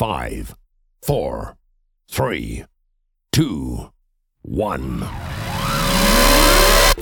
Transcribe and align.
5, 0.00 0.56
4, 1.00 1.58
3, 2.10 2.66
2, 3.32 3.90
1. 4.44 5.06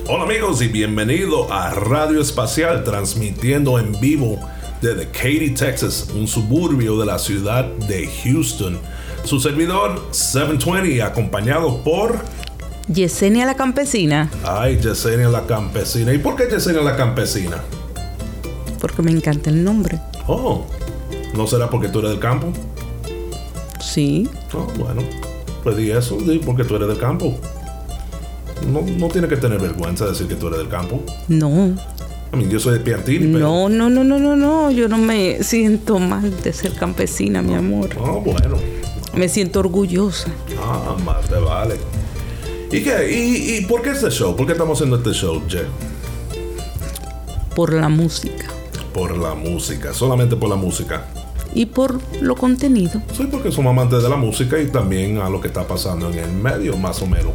Hola 0.08 0.24
amigos 0.24 0.60
y 0.62 0.66
bienvenido 0.66 1.52
a 1.52 1.70
Radio 1.70 2.20
Espacial 2.20 2.82
transmitiendo 2.82 3.78
en 3.78 3.92
vivo 4.00 4.40
desde 4.82 5.06
Katy, 5.12 5.50
Texas, 5.50 6.10
un 6.12 6.26
suburbio 6.26 6.98
de 6.98 7.06
la 7.06 7.20
ciudad 7.20 7.66
de 7.66 8.08
Houston. 8.24 8.80
Su 9.22 9.38
servidor 9.38 10.08
720 10.10 11.00
acompañado 11.00 11.84
por... 11.84 12.18
Yesenia 12.92 13.46
la 13.46 13.54
campesina. 13.54 14.28
Ay, 14.42 14.80
Yesenia 14.80 15.28
la 15.28 15.46
campesina. 15.46 16.12
¿Y 16.12 16.18
por 16.18 16.34
qué 16.34 16.48
Yesenia 16.50 16.82
la 16.82 16.96
campesina? 16.96 17.62
Porque 18.80 19.02
me 19.02 19.12
encanta 19.12 19.50
el 19.50 19.62
nombre. 19.62 20.00
Oh, 20.26 20.66
¿no 21.36 21.46
será 21.46 21.70
porque 21.70 21.86
tú 21.86 22.00
eres 22.00 22.10
del 22.10 22.18
campo? 22.18 22.52
Sí. 23.80 24.28
Oh, 24.52 24.66
bueno, 24.78 25.02
pues 25.62 25.76
di 25.76 25.90
eso, 25.90 26.16
di 26.16 26.38
porque 26.38 26.64
tú 26.64 26.76
eres 26.76 26.88
del 26.88 26.98
campo. 26.98 27.38
No, 28.66 28.82
no 28.82 29.08
tienes 29.08 29.30
que 29.30 29.36
tener 29.36 29.60
vergüenza 29.60 30.04
de 30.04 30.10
decir 30.10 30.26
que 30.26 30.34
tú 30.34 30.48
eres 30.48 30.58
del 30.58 30.68
campo. 30.68 31.02
No. 31.28 31.74
A 32.30 32.36
mí, 32.36 32.46
yo 32.50 32.60
soy 32.60 32.74
de 32.74 32.80
Piantini, 32.80 33.32
pero... 33.32 33.38
No, 33.38 33.68
no, 33.68 33.88
no, 33.88 34.04
no, 34.04 34.18
no, 34.18 34.36
no. 34.36 34.70
Yo 34.70 34.88
no 34.88 34.98
me 34.98 35.42
siento 35.42 35.98
mal 35.98 36.42
de 36.42 36.52
ser 36.52 36.74
campesina, 36.74 37.40
mi 37.40 37.54
amor. 37.54 37.88
Oh, 37.98 38.20
bueno. 38.20 38.58
Me 39.14 39.28
siento 39.28 39.60
orgullosa. 39.60 40.28
Ah, 40.60 40.94
más 41.04 41.26
te 41.28 41.36
vale. 41.36 41.76
¿Y 42.70 42.82
qué? 42.82 43.10
¿Y, 43.10 43.56
¿Y 43.56 43.60
por 43.62 43.80
qué 43.80 43.90
este 43.90 44.10
show? 44.10 44.36
¿Por 44.36 44.46
qué 44.46 44.52
estamos 44.52 44.76
haciendo 44.78 44.96
este 44.96 45.12
show, 45.12 45.42
Jay? 45.48 45.64
Por 47.54 47.72
la 47.72 47.88
música. 47.88 48.46
Por 48.92 49.16
la 49.16 49.34
música, 49.34 49.94
solamente 49.94 50.36
por 50.36 50.50
la 50.50 50.56
música. 50.56 51.06
Y 51.54 51.66
por 51.66 52.00
lo 52.20 52.36
contenido. 52.36 53.02
Sí, 53.16 53.26
porque 53.30 53.50
somos 53.50 53.70
amantes 53.70 54.02
de 54.02 54.08
la 54.08 54.16
música 54.16 54.60
y 54.60 54.66
también 54.66 55.18
a 55.18 55.28
lo 55.28 55.40
que 55.40 55.48
está 55.48 55.66
pasando 55.66 56.10
en 56.10 56.18
el 56.18 56.32
medio, 56.32 56.76
más 56.76 57.00
o 57.02 57.06
menos. 57.06 57.32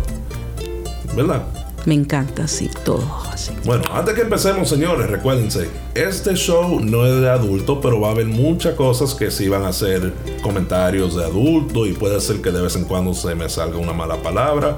¿Verdad? 1.16 1.44
Me 1.86 1.96
encanta 1.96 2.46
así, 2.46 2.70
todo 2.86 3.04
así. 3.30 3.52
Bueno, 3.66 3.84
antes 3.94 4.14
que 4.14 4.22
empecemos, 4.22 4.70
señores, 4.70 5.10
recuérdense, 5.10 5.70
este 5.94 6.34
show 6.36 6.80
no 6.80 7.06
es 7.06 7.20
de 7.20 7.30
adulto, 7.30 7.82
pero 7.82 8.00
va 8.00 8.08
a 8.08 8.12
haber 8.12 8.28
muchas 8.28 8.76
cosas 8.76 9.14
que 9.14 9.30
sí 9.30 9.50
van 9.50 9.66
a 9.66 9.74
ser 9.74 10.14
comentarios 10.42 11.16
de 11.16 11.26
adulto 11.26 11.86
y 11.86 11.92
puede 11.92 12.22
ser 12.22 12.42
que 12.42 12.52
de 12.52 12.62
vez 12.62 12.78
en 12.78 12.86
cuando 12.86 13.14
se 13.14 13.36
me 13.36 13.50
salga 13.50 13.78
una 13.78 13.92
mala 13.92 14.16
palabra. 14.22 14.78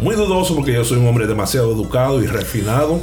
Muy 0.00 0.16
dudoso 0.16 0.54
porque 0.54 0.72
yo 0.72 0.82
soy 0.82 0.96
un 0.96 1.08
hombre 1.08 1.26
demasiado 1.26 1.72
educado 1.72 2.22
y 2.22 2.26
refinado. 2.26 3.00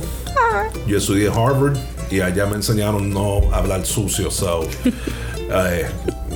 Yo 0.88 0.98
estudié 0.98 1.28
Harvard 1.28 1.78
y 2.10 2.22
allá 2.22 2.48
me 2.48 2.56
enseñaron 2.56 3.12
no 3.12 3.42
hablar 3.54 3.86
sucio, 3.86 4.32
so. 4.32 4.62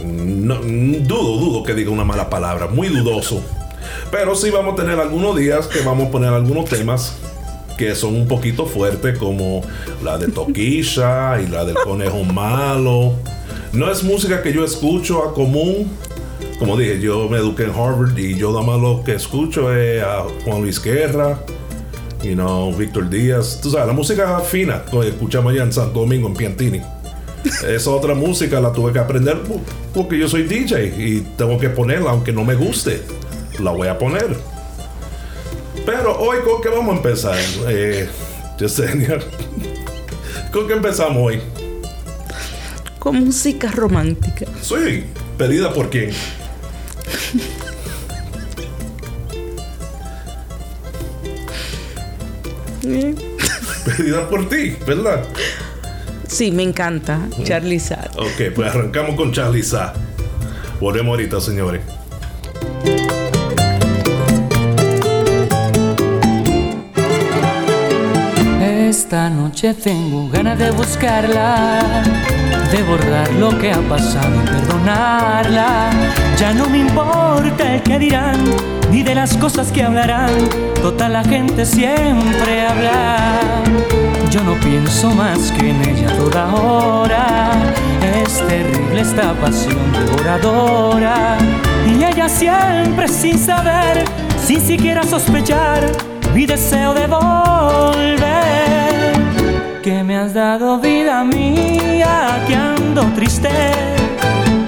no, 0.06 0.56
dudo, 0.56 1.38
dudo 1.38 1.64
que 1.64 1.74
diga 1.74 1.92
una 1.92 2.06
mala 2.06 2.30
palabra, 2.30 2.68
muy 2.68 2.88
dudoso. 2.88 3.42
Pero 4.12 4.36
sí 4.36 4.50
vamos 4.50 4.74
a 4.74 4.76
tener 4.76 5.00
algunos 5.00 5.36
días 5.38 5.68
que 5.68 5.82
vamos 5.82 6.08
a 6.08 6.12
poner 6.12 6.34
algunos 6.34 6.66
temas 6.66 7.18
que 7.78 7.96
son 7.96 8.16
un 8.16 8.28
poquito 8.28 8.66
fuertes, 8.66 9.18
como 9.18 9.64
la 10.04 10.18
de 10.18 10.28
Toquisha 10.28 11.42
y 11.42 11.48
la 11.48 11.66
del 11.66 11.76
Conejo 11.76 12.24
Malo. 12.24 13.14
No 13.74 13.92
es 13.92 14.04
música 14.04 14.44
que 14.44 14.54
yo 14.54 14.64
escucho 14.64 15.24
a 15.24 15.34
común. 15.34 15.90
Como 16.60 16.78
dije, 16.78 17.00
yo 17.00 17.28
me 17.28 17.38
eduqué 17.38 17.64
en 17.64 17.72
Harvard 17.72 18.16
y 18.18 18.36
yo 18.38 18.52
nada 18.52 18.78
lo 18.78 19.04
que 19.04 19.14
escucho 19.16 19.74
es 19.74 20.04
a 20.04 20.26
Juan 20.46 20.62
Luis 20.62 20.80
Guerra, 20.80 21.40
you 22.22 22.34
know, 22.34 22.72
Víctor 22.72 23.10
Díaz. 23.10 23.60
Tú 23.64 23.72
sabes, 23.72 23.88
la 23.88 23.94
música 23.94 24.40
fina 24.42 24.84
que 24.86 25.08
escuchamos 25.08 25.54
allá 25.54 25.64
en 25.64 25.74
Santo 25.74 26.02
Domingo, 26.02 26.28
en 26.28 26.36
Piantini. 26.36 26.82
Esa 27.68 27.90
otra 27.90 28.14
música 28.14 28.60
la 28.60 28.72
tuve 28.72 28.94
que 28.94 29.00
aprender 29.00 29.42
porque 29.94 30.18
yo 30.18 30.28
soy 30.28 30.44
DJ 30.44 30.94
y 30.98 31.22
tengo 31.38 31.58
que 31.60 31.70
ponerla 31.70 32.12
aunque 32.12 32.32
no 32.32 32.44
me 32.44 32.56
guste 32.56 33.02
la 33.60 33.72
voy 33.72 33.88
a 33.88 33.98
poner. 33.98 34.38
Pero 35.86 36.18
hoy, 36.20 36.40
¿con 36.44 36.62
qué 36.62 36.70
vamos 36.70 36.94
a 36.94 36.98
empezar? 36.98 37.38
Eh, 37.68 38.08
Yesenia, 38.60 39.20
¿con 40.52 40.68
qué 40.68 40.74
empezamos 40.74 41.18
hoy? 41.18 41.42
Con 43.00 43.24
música 43.26 43.72
romántica. 43.72 44.46
Sí, 44.62 45.06
pedida 45.38 45.74
por 45.74 45.90
quién? 45.90 46.12
pedida 53.98 54.30
por 54.30 54.48
ti, 54.50 54.76
¿verdad? 54.86 55.24
Sí, 56.32 56.50
me 56.50 56.64
encanta. 56.64 57.28
Charlie 57.44 57.78
Sad. 57.78 58.18
Ok, 58.18 58.54
pues 58.56 58.70
arrancamos 58.70 59.16
con 59.16 59.34
Charlie 59.34 59.64
Sad. 59.64 59.94
Volvemos 60.80 61.12
ahorita, 61.12 61.42
señores. 61.42 61.82
Esta 68.62 69.30
noche 69.30 69.74
tengo 69.74 70.30
ganas 70.30 70.58
de 70.58 70.72
buscarla, 70.72 72.04
de 72.72 72.84
borrar 72.84 73.30
lo 73.34 73.58
que 73.60 73.74
ha 73.74 73.82
pasado 73.90 74.34
y 74.42 74.48
perdonarla. 74.48 75.92
Ya 76.40 76.54
no 76.54 76.70
me 76.70 76.80
importa 76.80 77.76
el 77.76 77.84
que 77.84 78.00
dirán, 78.00 78.38
ni 78.92 79.04
de 79.04 79.16
las 79.16 79.38
cosas 79.38 79.72
que 79.72 79.84
hablarán. 79.84 80.30
Toda 80.82 81.10
la 81.10 81.24
gente 81.24 81.66
siempre 81.66 82.68
habla. 82.68 83.40
Yo 84.30 84.44
no 84.44 84.56
pienso 84.56 85.12
más 85.12 85.52
que 85.52 85.70
en 85.70 85.82
ella 85.90 86.16
toda 86.18 86.54
hora. 86.54 87.52
Es 88.24 88.46
terrible 88.48 89.02
esta 89.02 89.34
pasión 89.34 89.92
devoradora. 89.94 91.38
Y 91.88 92.04
ella 92.04 92.30
siempre 92.30 93.08
sin 93.08 93.40
saber, 93.40 94.04
sin 94.46 94.62
siquiera 94.62 95.04
sospechar, 95.04 95.82
mi 96.34 96.46
deseo 96.46 96.94
de 96.94 97.08
volver 97.08 98.22
que 99.82 100.04
me 100.04 100.16
has 100.16 100.34
dado 100.34 100.80
vida 100.80 101.24
mía, 101.24 102.44
que 102.48 102.56
ando 102.56 103.04
triste 103.16 103.50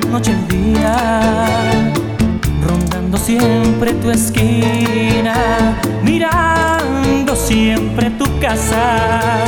noche 0.09 0.31
y 0.31 0.55
día, 0.55 1.91
rondando 3.13 3.18
siempre 3.18 3.94
tu 3.94 4.12
esquina, 4.12 5.79
mirando 6.03 7.35
siempre 7.35 8.09
tu 8.12 8.25
casa 8.40 9.44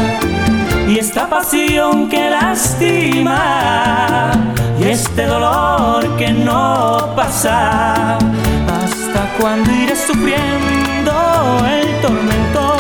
y 0.87 0.97
esta 0.99 1.27
pasión 1.27 2.09
que 2.09 2.29
lastima 2.29 4.31
y 4.79 4.83
este 4.83 5.25
dolor 5.25 6.15
que 6.17 6.31
no 6.31 7.13
pasa. 7.15 8.19
¿Hasta 8.67 9.33
cuando 9.39 9.71
iré 9.71 9.95
sufriendo 9.95 11.65
el 11.67 12.01
tormento 12.01 12.75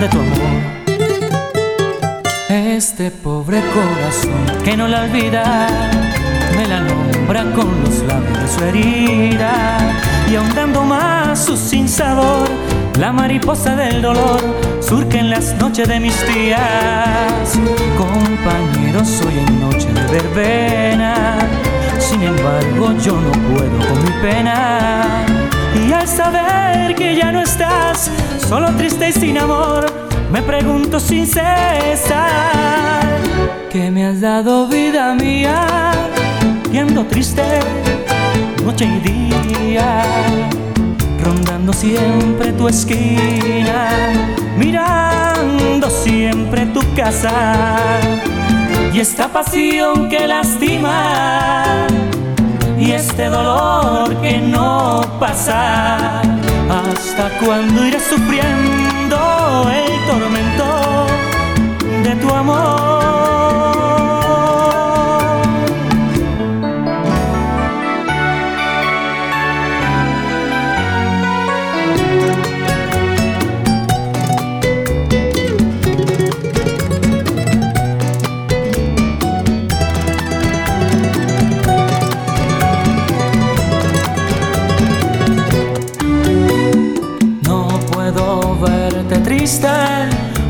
de 0.00 0.08
tu 0.08 0.18
amor? 0.18 0.76
Este 2.48 3.10
pobre 3.10 3.60
corazón 3.74 4.46
que 4.64 4.74
no 4.76 4.88
la 4.88 5.02
olvida, 5.02 5.68
nombra 7.26 7.42
con 7.54 7.68
los 7.82 8.02
labios 8.04 8.50
su 8.50 8.64
herida. 8.64 9.78
Y 10.30 10.36
ahondando 10.36 10.82
más 10.82 11.44
su 11.44 11.56
sinsabor, 11.56 12.48
la 12.98 13.12
mariposa 13.12 13.74
del 13.74 14.00
dolor 14.02 14.40
surge 14.80 15.18
en 15.18 15.30
las 15.30 15.54
noches 15.56 15.88
de 15.88 15.98
mis 16.00 16.16
días. 16.34 17.58
Compañero, 17.96 19.04
soy 19.04 19.38
en 19.38 19.60
noche 19.60 19.88
de 19.92 20.02
verbena, 20.12 21.38
sin 21.98 22.22
embargo 22.22 22.92
yo 23.04 23.20
no 23.20 23.32
puedo 23.32 23.78
con 23.88 24.04
mi 24.04 24.10
pena. 24.22 25.08
Y 25.74 25.92
al 25.92 26.06
saber 26.06 26.94
que 26.94 27.16
ya 27.16 27.32
no 27.32 27.40
estás, 27.40 28.10
solo 28.48 28.70
triste 28.76 29.08
y 29.08 29.12
sin 29.12 29.38
amor, 29.38 29.86
me 30.32 30.42
pregunto 30.42 31.00
sin 31.00 31.26
cesar 31.26 33.06
que 33.70 33.90
me 33.90 34.06
has 34.06 34.20
dado 34.20 34.66
vida 34.68 35.14
mía, 35.14 35.92
viendo 36.76 37.06
triste 37.06 37.42
noche 38.62 38.84
y 38.84 38.98
día, 39.08 40.02
rondando 41.24 41.72
siempre 41.72 42.52
tu 42.52 42.68
esquina, 42.68 43.88
mirando 44.58 45.88
siempre 45.88 46.66
tu 46.66 46.80
casa 46.94 47.32
y 48.92 49.00
esta 49.00 49.26
pasión 49.26 50.10
que 50.10 50.28
lastima 50.28 51.86
y 52.78 52.90
este 52.90 53.24
dolor 53.30 54.14
que 54.20 54.36
no 54.36 55.00
pasa. 55.18 56.20
¿Hasta 56.68 57.30
cuando 57.42 57.86
iré 57.86 58.00
sufriendo 58.00 59.16
el 59.80 60.06
tormento 60.06 61.06
de 62.04 62.16
tu 62.16 62.34
amor? 62.34 62.95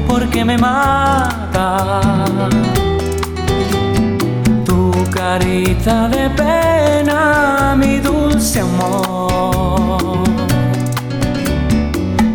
porque 0.09 0.43
me 0.43 0.57
mata. 0.57 2.01
Tu 4.65 4.91
carita 5.11 6.09
de 6.09 6.31
pena, 6.31 7.75
mi 7.77 7.99
dulce 7.99 8.61
amor. 8.61 10.25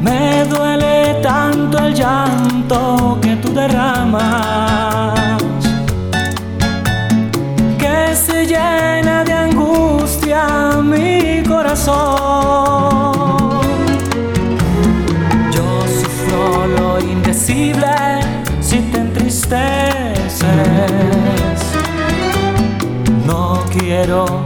Me 0.01 0.45
duele 0.45 1.15
tanto 1.23 1.79
el 1.79 1.95
llanto 1.95 3.17
que 3.21 3.35
tú 3.37 3.51
derramas, 3.53 5.41
que 7.79 8.15
se 8.15 8.45
llena 8.45 9.23
de 9.23 9.33
angustia 9.33 10.77
mi 10.83 11.41
corazón. 11.43 12.20
Quiero 24.03 24.40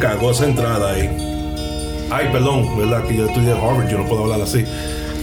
Cagó 0.00 0.30
esa 0.30 0.44
entrada 0.44 0.92
ahí. 0.92 1.10
Ay, 2.10 2.28
perdón, 2.30 2.78
¿verdad? 2.78 3.04
Que 3.04 3.16
yo 3.16 3.26
estudié 3.26 3.52
en 3.52 3.58
Harvard, 3.58 3.88
yo 3.88 3.98
no 3.98 4.06
puedo 4.06 4.24
hablar 4.24 4.42
así. 4.42 4.64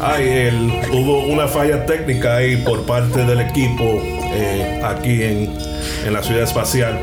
Ay, 0.01 0.27
el, 0.27 0.71
hubo 0.91 1.25
una 1.27 1.47
falla 1.47 1.85
técnica 1.85 2.37
ahí 2.37 2.57
por 2.57 2.85
parte 2.85 3.25
del 3.25 3.41
equipo 3.41 4.01
eh, 4.31 4.81
aquí 4.83 5.23
en, 5.23 5.53
en 6.05 6.13
la 6.13 6.23
ciudad 6.23 6.43
espacial. 6.43 6.99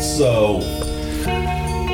So, 0.00 0.60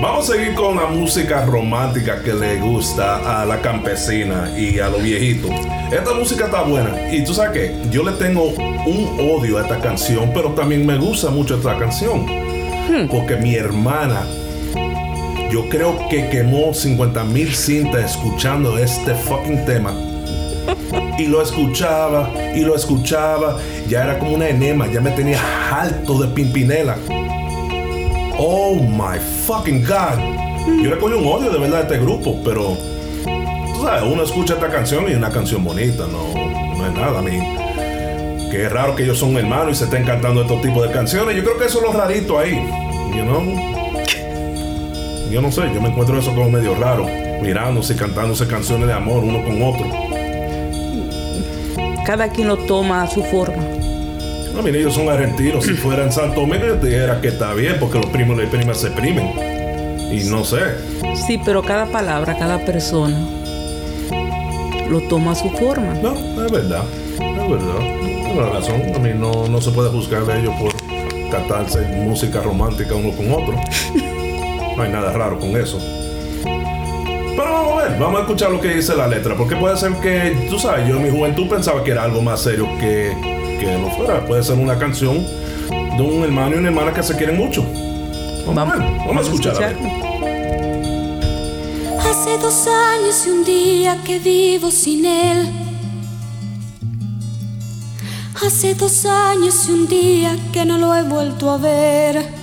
vamos 0.01 0.31
a 0.31 0.33
seguir 0.33 0.55
con 0.55 0.77
la 0.77 0.87
música 0.87 1.45
romántica 1.45 2.23
que 2.23 2.33
le 2.33 2.57
gusta 2.57 3.41
a 3.41 3.45
la 3.45 3.61
campesina 3.61 4.51
y 4.57 4.79
a 4.79 4.89
los 4.89 5.03
viejitos. 5.03 5.51
Esta 5.93 6.15
música 6.15 6.47
está 6.47 6.63
buena. 6.63 7.13
Y 7.13 7.25
tú 7.25 7.35
sabes 7.35 7.53
qué, 7.53 7.91
yo 7.91 8.03
le 8.03 8.13
tengo 8.13 8.45
un 8.45 9.19
odio 9.19 9.59
a 9.59 9.63
esta 9.63 9.79
canción, 9.81 10.31
pero 10.35 10.51
también 10.53 10.87
me 10.87 10.97
gusta 10.99 11.31
mucho 11.31 11.57
esta 11.57 11.79
canción. 11.79 12.27
Porque 13.11 13.37
mi 13.37 13.55
hermana, 13.55 14.23
yo 15.51 15.69
creo 15.69 16.09
que 16.09 16.29
quemó 16.29 16.75
50 16.75 17.25
mil 17.25 17.55
cintas 17.55 18.13
escuchando 18.13 18.77
este 18.79 19.15
fucking 19.15 19.65
tema. 19.65 19.95
Y 21.19 21.27
lo 21.27 21.43
escuchaba, 21.43 22.31
y 22.55 22.61
lo 22.61 22.77
escuchaba. 22.77 23.57
Ya 23.89 24.05
era 24.05 24.19
como 24.19 24.35
una 24.35 24.49
enema, 24.49 24.87
ya 24.87 25.01
me 25.01 25.11
tenía 25.11 25.41
alto 25.73 26.19
de 26.19 26.29
pimpinela. 26.29 26.97
Oh 28.39 28.75
my 28.75 29.19
fucking 29.47 29.85
god. 29.85 30.19
Yo 30.83 30.91
le 30.91 30.99
cogí 30.99 31.15
un 31.15 31.27
odio 31.27 31.51
de 31.51 31.59
verdad 31.59 31.81
a 31.81 31.83
este 31.83 31.99
grupo, 31.99 32.41
pero 32.45 32.77
tú 33.25 33.83
sabes, 33.83 34.03
uno 34.03 34.23
escucha 34.23 34.55
esta 34.55 34.69
canción 34.69 35.05
y 35.09 35.13
es 35.13 35.17
una 35.17 35.31
canción 35.31 35.65
bonita, 35.65 36.05
no, 36.07 36.35
no 36.77 36.87
es 36.87 36.93
nada. 36.93 37.19
A 37.19 37.23
mí, 37.23 37.39
que 38.51 38.69
raro 38.69 38.95
que 38.95 39.05
ellos 39.05 39.19
son 39.19 39.37
hermanos 39.39 39.73
y 39.73 39.75
se 39.77 39.85
estén 39.85 40.05
cantando 40.05 40.43
estos 40.43 40.61
tipos 40.61 40.87
de 40.87 40.93
canciones. 40.93 41.35
Yo 41.37 41.43
creo 41.43 41.59
que 41.59 41.65
eso 41.65 41.79
es 41.79 41.85
lo 41.85 41.93
rarito 41.93 42.39
ahí, 42.39 42.55
you 43.17 43.25
know? 43.25 43.78
Yo 45.31 45.43
no 45.43 45.53
sé, 45.53 45.63
yo 45.75 45.81
me 45.81 45.91
encuentro 45.91 46.19
eso 46.19 46.35
como 46.35 46.51
medio 46.51 46.75
raro, 46.75 47.07
mirándose 47.43 47.93
y 47.93 47.97
cantándose 47.97 48.47
canciones 48.47 48.89
de 48.89 48.95
amor 48.95 49.23
uno 49.23 49.45
con 49.45 49.63
otro. 49.63 49.87
Cada 52.07 52.29
quien 52.31 52.49
lo 52.49 52.57
toma 52.57 53.03
a 53.03 53.07
su 53.07 53.23
forma. 53.25 53.63
No, 54.55 54.63
mire, 54.63 54.81
ellos 54.81 54.95
son 54.95 55.09
argentinos. 55.11 55.65
Si 55.65 55.75
fueran 55.75 56.11
Santo 56.11 56.41
Domingo, 56.41 56.67
te 56.81 56.87
dijera 56.87 57.21
que 57.21 57.29
está 57.29 57.53
bien, 57.53 57.77
porque 57.79 57.99
los 57.99 58.07
primos 58.07 58.39
y 58.39 58.43
las 58.43 58.51
primas 58.51 58.79
se 58.79 58.91
primen. 58.91 59.33
Y 60.11 60.25
no 60.31 60.43
sé. 60.45 60.59
Sí, 61.27 61.39
pero 61.45 61.63
cada 61.63 61.87
palabra, 61.87 62.37
cada 62.39 62.65
persona 62.65 63.19
lo 64.89 65.03
toma 65.03 65.33
a 65.33 65.35
su 65.35 65.51
forma. 65.51 65.93
No, 66.03 66.15
es 66.15 66.51
verdad. 66.51 66.85
Es 67.13 67.51
verdad. 67.51 67.79
Tiene 68.01 68.51
razón. 68.51 68.83
A 68.95 68.99
mí 68.99 69.11
no, 69.15 69.47
no 69.47 69.61
se 69.61 69.71
puede 69.71 69.91
juzgar 69.91 70.29
a 70.31 70.39
ellos 70.39 70.55
por 70.59 70.73
cantarse 71.31 71.83
música 71.83 72.41
romántica 72.41 72.95
uno 72.95 73.13
con 73.13 73.31
otro. 73.31 73.55
No 74.79 74.85
hay 74.85 74.93
nada 74.93 75.13
raro 75.13 75.41
con 75.41 75.57
eso. 75.57 75.77
Pero 76.45 77.53
vamos 77.53 77.83
a 77.83 77.89
ver, 77.89 77.99
vamos 77.99 78.21
a 78.21 78.23
escuchar 78.23 78.53
lo 78.53 78.61
que 78.61 78.77
dice 78.77 78.95
la 78.95 79.09
letra. 79.09 79.35
Porque 79.37 79.57
puede 79.57 79.77
ser 79.77 79.93
que, 79.95 80.47
tú 80.49 80.57
sabes, 80.57 80.89
yo 80.89 80.99
en 80.99 81.03
mi 81.03 81.11
juventud 81.11 81.49
pensaba 81.49 81.83
que 81.83 81.91
era 81.91 82.05
algo 82.05 82.23
más 82.23 82.43
serio 82.43 82.69
que, 82.79 83.13
que 83.59 83.77
lo 83.77 83.91
fuera. 83.97 84.25
Puede 84.25 84.45
ser 84.45 84.57
una 84.57 84.79
canción 84.79 85.27
de 85.69 86.01
un 86.01 86.23
hermano 86.23 86.55
y 86.55 86.59
una 86.61 86.69
hermana 86.69 86.95
que 86.95 87.03
se 87.03 87.17
quieren 87.17 87.37
mucho. 87.37 87.67
Vamos, 88.47 88.73
a 88.73 88.77
ver, 88.77 88.87
vamos 88.99 89.17
a 89.17 89.21
escuchar. 89.23 89.57
a 89.57 89.59
ver. 89.59 89.77
Hace 91.99 92.39
dos 92.41 92.69
años 92.69 93.27
y 93.27 93.31
un 93.31 93.45
día 93.45 93.99
que 94.07 94.21
vivo 94.21 94.71
sin 94.71 95.05
él. 95.05 95.49
Hace 98.47 98.77
dos 98.77 99.05
años 99.07 99.69
y 99.69 99.73
un 99.73 99.89
día 99.89 100.37
que 100.53 100.65
no 100.65 100.79
lo 100.79 100.95
he 100.95 101.03
vuelto 101.03 101.51
a 101.51 101.57
ver. 101.57 102.38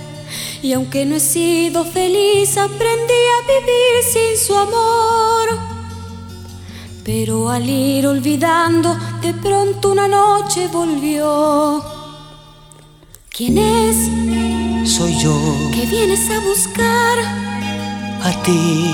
Y 0.66 0.72
aunque 0.72 1.04
no 1.04 1.14
he 1.14 1.20
sido 1.20 1.84
feliz, 1.84 2.58
aprendí 2.58 3.20
a 3.36 3.38
vivir 3.46 4.02
sin 4.12 4.36
su 4.36 4.52
amor. 4.52 5.46
Pero 7.04 7.50
al 7.50 7.70
ir 7.70 8.04
olvidando, 8.04 8.98
de 9.22 9.32
pronto 9.32 9.92
una 9.92 10.08
noche 10.08 10.66
volvió. 10.66 11.84
¿Quién 13.30 13.58
es? 13.58 14.90
Soy 14.90 15.16
yo. 15.20 15.38
¿Qué 15.72 15.86
vienes 15.86 16.28
a 16.30 16.40
buscar? 16.40 17.16
A 18.24 18.42
ti. 18.42 18.90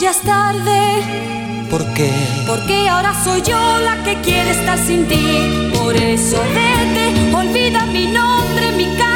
Ya 0.00 0.10
es 0.10 0.20
tarde. 0.22 1.68
¿Por 1.70 1.84
qué? 1.94 2.10
Porque 2.48 2.88
ahora 2.88 3.14
soy 3.22 3.42
yo 3.42 3.78
la 3.78 4.02
que 4.02 4.20
quiere 4.22 4.50
estar 4.50 4.76
sin 4.76 5.06
ti. 5.06 5.70
Por 5.72 5.94
eso 5.94 6.38
vete, 6.52 7.32
olvida 7.32 7.86
mi 7.86 8.06
nombre, 8.08 8.72
mi 8.72 8.86
cara, 8.96 9.09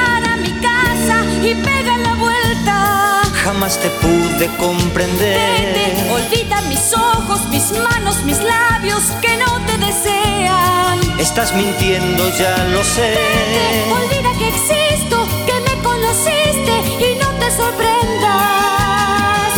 y 1.44 1.54
pega 1.54 1.98
la 1.98 2.14
vuelta. 2.14 3.22
Jamás 3.34 3.78
te 3.78 3.90
pude 3.90 4.48
comprender. 4.56 5.74
Vete, 5.74 6.10
olvida 6.10 6.62
mis 6.62 6.92
ojos, 6.94 7.46
mis 7.50 7.70
manos, 7.72 8.22
mis 8.24 8.40
labios 8.42 9.02
que 9.20 9.36
no 9.36 9.60
te 9.66 9.76
desean. 9.78 10.98
Estás 11.18 11.52
mintiendo, 11.54 12.30
ya 12.38 12.56
lo 12.72 12.82
sé. 12.82 13.10
Vete, 13.10 13.92
olvida 13.92 14.32
que 14.38 14.48
existo, 14.48 15.28
que 15.46 15.60
me 15.66 15.74
conociste 15.82 16.74
y 17.06 17.16
no 17.22 17.28
te 17.40 17.50
sorprendas. 17.50 19.52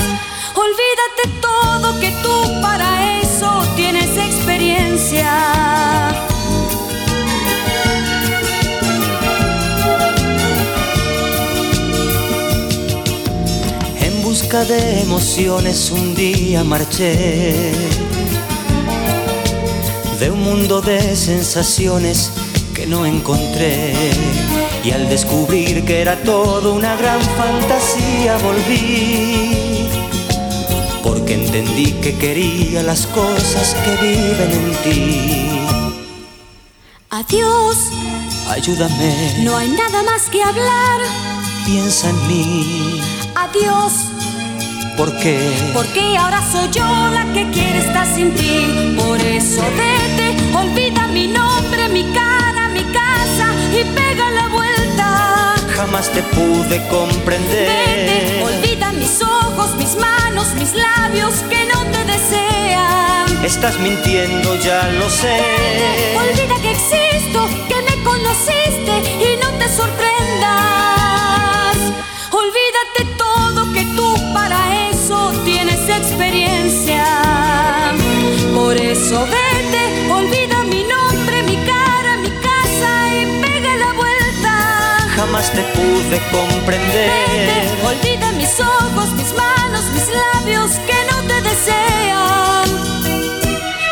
Olvídate 0.54 1.24
todo 1.40 2.00
que 2.00 2.10
tú 2.22 2.60
para 2.60 3.20
eso 3.20 3.62
tienes 3.76 4.16
experiencia. 4.16 5.55
Busca 14.46 14.64
de 14.64 15.00
emociones 15.00 15.90
un 15.90 16.14
día 16.14 16.62
marché. 16.62 17.72
De 20.20 20.30
un 20.30 20.40
mundo 20.40 20.80
de 20.80 21.16
sensaciones 21.16 22.30
que 22.72 22.86
no 22.86 23.04
encontré. 23.06 23.92
Y 24.84 24.92
al 24.92 25.08
descubrir 25.08 25.84
que 25.84 26.00
era 26.00 26.14
todo 26.22 26.74
una 26.74 26.94
gran 26.96 27.20
fantasía 27.20 28.36
volví. 28.38 29.88
Porque 31.02 31.34
entendí 31.34 31.92
que 32.00 32.16
quería 32.16 32.84
las 32.84 33.06
cosas 33.08 33.74
que 33.84 33.96
viven 34.06 34.52
en 34.52 34.76
ti. 34.84 35.48
Adiós, 37.10 37.76
Ayúdame, 38.48 39.42
no 39.42 39.56
hay 39.56 39.70
nada 39.70 40.04
más 40.04 40.30
que 40.30 40.40
hablar. 40.40 41.00
piensa 41.64 42.10
en 42.10 42.28
mí. 42.28 43.00
Adiós, 43.34 44.15
porque 44.96 45.70
porque 45.74 46.16
ahora 46.16 46.40
soy 46.50 46.68
yo 46.70 46.84
la 46.84 47.24
que 47.34 47.50
quiere 47.50 47.78
estar 47.78 48.06
sin 48.14 48.34
ti. 48.34 48.94
Por 48.96 49.20
eso 49.20 49.62
vete, 49.76 50.36
olvida 50.56 51.06
mi 51.08 51.26
nombre, 51.28 51.88
mi 51.88 52.04
cara, 52.12 52.68
mi 52.68 52.82
casa 52.84 53.46
y 53.72 53.84
pega 53.94 54.30
la 54.30 54.48
vuelta. 54.48 55.54
jamás 55.74 56.08
te 56.10 56.22
pude 56.22 56.78
Vete, 56.78 56.88
comprender. 56.88 58.42
olvida 58.42 58.92
mis 58.92 59.20
ojos, 59.22 59.74
mis 59.76 59.96
manos, 59.96 60.54
mis 60.54 60.72
labios 60.74 61.34
que 61.50 61.64
no 61.72 61.80
te 61.92 62.04
desean. 62.04 63.44
Estás 63.44 63.78
mintiendo, 63.78 64.56
ya 64.56 64.88
lo 64.98 65.08
sé. 65.10 65.38
Olvida 66.16 66.56
que 66.62 66.70
existo, 66.72 67.48
que 67.68 67.76
me 67.88 68.02
conociste 68.02 68.94
y 69.28 69.36
no 69.42 69.50
te 69.58 69.68
sorprendas. 69.68 70.15
Experiencia. 76.16 77.04
Por 78.54 78.74
eso 78.76 79.26
vete, 79.26 80.10
olvida 80.10 80.62
mi 80.64 80.82
nombre, 80.84 81.42
mi 81.42 81.56
cara, 81.56 82.16
mi 82.16 82.30
casa 82.48 82.90
y 83.20 83.42
pega 83.42 83.76
la 83.76 83.92
vuelta. 83.92 85.08
Jamás 85.14 85.50
te 85.52 85.62
pude 85.76 86.08
Vete, 86.10 86.30
comprender. 86.30 87.68
olvida 87.84 88.32
mis 88.32 88.58
ojos, 88.60 89.08
mis 89.12 89.32
manos, 89.34 89.84
mis 89.92 90.08
labios 90.08 90.70
que 90.88 90.98
no 91.10 91.16
te 91.28 91.38
desean. 91.50 92.68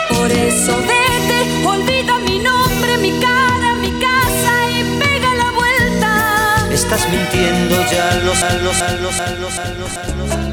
Por 0.09 0.33
eso 0.33 0.79
vete, 0.79 1.67
olvida 1.67 2.19
mi 2.21 2.39
nombre, 2.39 2.97
mi 2.99 3.13
cara, 3.21 3.75
mi 3.83 3.91
casa 4.01 4.53
y 4.71 4.99
pega 4.99 5.35
la 5.35 5.51
vuelta. 5.51 6.69
Estás 6.73 7.07
mintiendo, 7.11 7.77
ya 7.93 8.15
lo 8.25 8.35
sé, 8.35 8.51
lo 8.63 8.73
sé, 8.73 8.89
lo 9.03 9.13
sé, 9.13 9.27
lo 9.43 9.51
sé, 9.51 9.65
lo 9.79 9.87
sé, 9.89 10.03
lo 10.17 10.44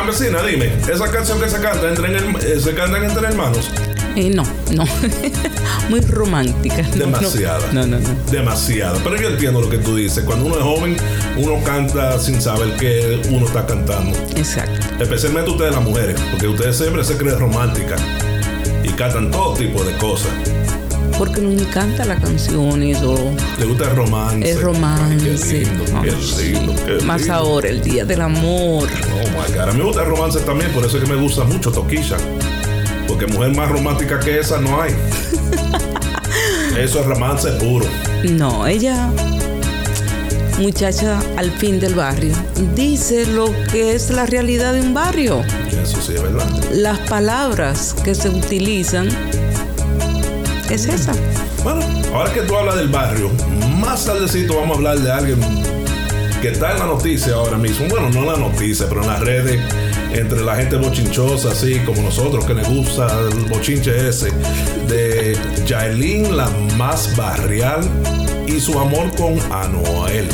Campesina, 0.00 0.42
dime, 0.42 0.72
esa 0.90 1.10
canción 1.10 1.38
que 1.40 1.48
se 1.50 1.60
canta 1.60 1.86
entre, 1.88 2.16
en- 2.16 2.34
eh, 2.36 2.58
se 2.58 2.74
cantan 2.74 3.04
entre 3.04 3.26
hermanos, 3.28 3.70
Eh, 4.16 4.30
no, 4.34 4.42
no. 4.72 4.84
Muy 5.90 6.00
romántica. 6.00 6.82
No. 6.82 6.96
demasiada. 6.96 7.60
No, 7.72 7.86
no, 7.86 7.98
no. 7.98 8.08
Demasiada. 8.30 8.98
Pero 9.04 9.16
yo 9.20 9.28
entiendo 9.28 9.60
lo 9.60 9.68
que 9.70 9.78
tú 9.78 9.94
dices. 9.96 10.24
Cuando 10.24 10.46
uno 10.46 10.56
es 10.56 10.62
joven, 10.62 10.96
uno 11.36 11.62
canta 11.64 12.18
sin 12.18 12.40
saber 12.40 12.74
que 12.76 13.20
uno 13.30 13.46
está 13.46 13.66
cantando. 13.66 14.18
Exacto. 14.36 14.72
Especialmente 15.00 15.50
ustedes 15.50 15.72
las 15.74 15.82
mujeres, 15.84 16.18
porque 16.30 16.48
ustedes 16.48 16.76
siempre 16.78 17.04
se 17.04 17.16
creen 17.18 17.38
románticas 17.38 18.00
y 18.82 18.88
cantan 18.94 19.30
todo 19.30 19.54
tipo 19.54 19.84
de 19.84 19.96
cosas. 19.98 20.30
Porque 21.20 21.42
nos 21.42 21.60
encanta 21.60 22.06
la 22.06 22.16
canción 22.16 22.82
y 22.82 22.92
eso. 22.92 23.14
Le 23.58 23.66
gusta 23.66 23.90
el 23.90 23.94
romance. 23.94 24.50
El 24.52 24.62
romance. 24.62 25.66
Ay, 25.94 26.14
lindo, 26.54 27.04
Más 27.04 27.28
ahora, 27.28 27.68
el 27.68 27.82
día 27.82 28.06
del 28.06 28.22
amor. 28.22 28.88
Oh 28.88 29.28
my 29.28 29.54
God. 29.54 29.68
A 29.68 29.72
mí 29.72 29.78
me 29.80 29.84
gusta 29.84 30.02
el 30.02 30.08
romance 30.08 30.40
también, 30.40 30.72
por 30.72 30.82
eso 30.82 30.96
es 30.96 31.04
que 31.04 31.10
me 31.10 31.20
gusta 31.20 31.44
mucho 31.44 31.70
Toquilla. 31.70 32.16
Porque 33.06 33.26
mujer 33.26 33.54
más 33.54 33.70
romántica 33.70 34.18
que 34.18 34.38
esa 34.38 34.62
no 34.62 34.80
hay. 34.80 34.94
Eso 36.78 37.00
es 37.00 37.06
romance 37.06 37.50
puro. 37.52 37.84
No, 38.24 38.66
ella, 38.66 39.10
muchacha 40.58 41.20
al 41.36 41.50
fin 41.50 41.80
del 41.80 41.96
barrio, 41.96 42.32
dice 42.74 43.26
lo 43.26 43.52
que 43.70 43.94
es 43.94 44.08
la 44.08 44.24
realidad 44.24 44.72
de 44.72 44.80
un 44.80 44.94
barrio. 44.94 45.42
Eso 45.82 46.00
sí 46.00 46.14
es 46.14 46.22
verdad. 46.22 46.48
Las 46.72 46.98
palabras 47.00 47.94
que 48.04 48.14
se 48.14 48.30
utilizan 48.30 49.08
es 50.70 50.86
esa. 50.86 51.12
Bueno, 51.62 51.80
ahora 52.14 52.32
que 52.32 52.42
tú 52.42 52.56
hablas 52.56 52.76
del 52.76 52.88
barrio, 52.88 53.30
más 53.78 54.04
tardecito 54.04 54.56
vamos 54.56 54.76
a 54.76 54.78
hablar 54.78 54.98
de 54.98 55.10
alguien 55.12 55.40
que 56.40 56.48
está 56.48 56.72
en 56.72 56.78
la 56.78 56.86
noticia 56.86 57.34
ahora 57.34 57.58
mismo. 57.58 57.86
Bueno, 57.88 58.08
no 58.10 58.20
en 58.20 58.26
la 58.26 58.36
noticia, 58.36 58.86
pero 58.88 59.02
en 59.02 59.08
las 59.08 59.20
redes, 59.20 59.60
entre 60.12 60.42
la 60.42 60.56
gente 60.56 60.76
bochinchosa, 60.76 61.50
así 61.50 61.78
como 61.80 62.02
nosotros, 62.02 62.44
que 62.46 62.54
les 62.54 62.68
gusta 62.68 63.06
el 63.30 63.44
bochinche 63.46 64.08
ese, 64.08 64.30
de 64.88 65.36
Yaelin, 65.66 66.36
la 66.36 66.48
más 66.76 67.14
barrial, 67.16 67.80
y 68.46 68.58
su 68.60 68.78
amor 68.78 69.14
con 69.16 69.38
Anuel. 69.52 70.28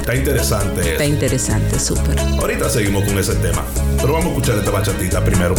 Está 0.00 0.16
interesante 0.16 0.80
Está 0.80 1.04
eso. 1.04 1.12
interesante, 1.12 1.78
súper. 1.78 2.18
Ahorita 2.40 2.68
seguimos 2.68 3.04
con 3.04 3.18
ese 3.18 3.34
tema, 3.36 3.62
pero 4.00 4.14
vamos 4.14 4.26
a 4.26 4.28
escuchar 4.30 4.56
esta 4.58 4.70
bachatita 4.70 5.24
primero. 5.24 5.54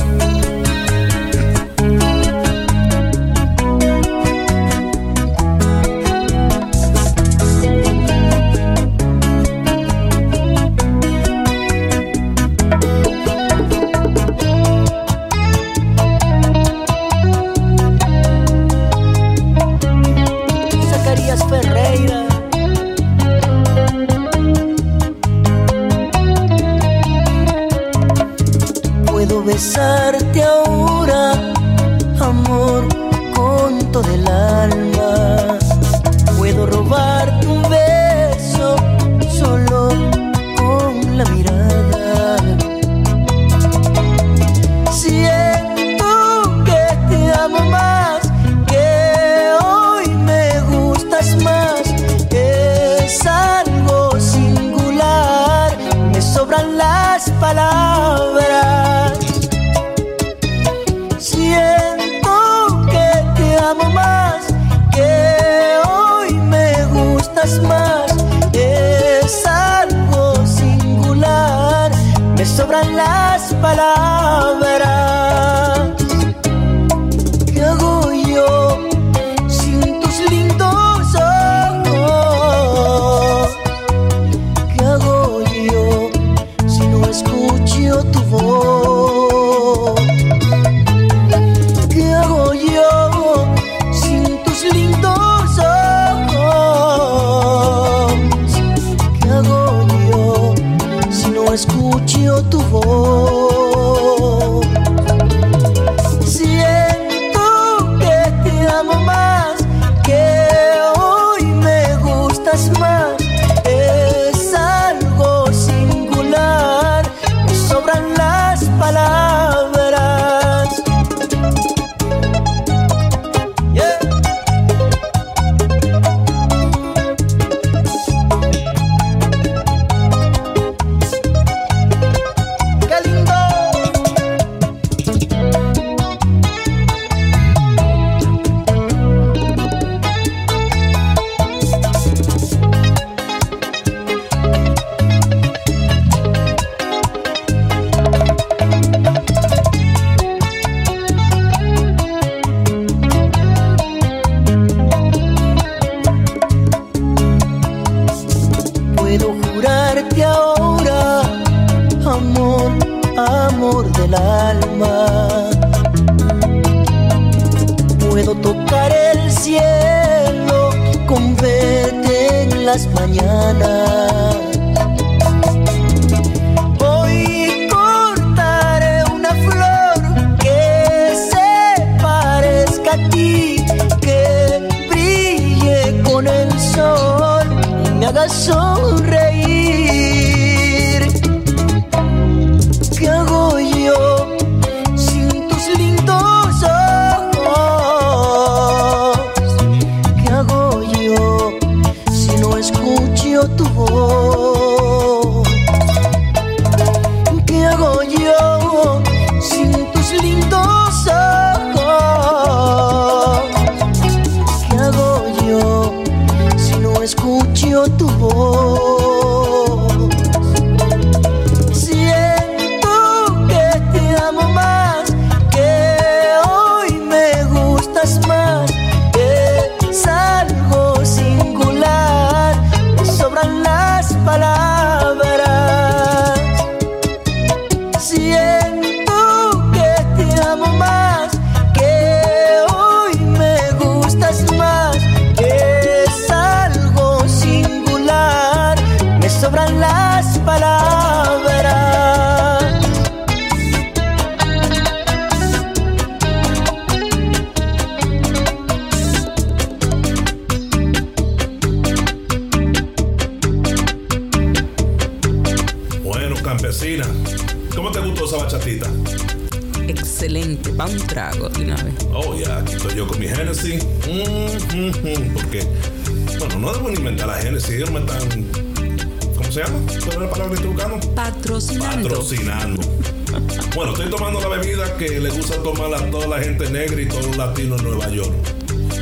Tomar 285.64 285.94
a 285.94 286.12
toda 286.12 286.28
la 286.28 286.40
gente 286.40 286.70
negra 286.70 287.02
y 287.02 287.08
todos 287.08 287.26
los 287.28 287.38
latinos 287.38 287.80
en 287.82 287.88
Nueva 287.88 288.10
York. 288.10 288.34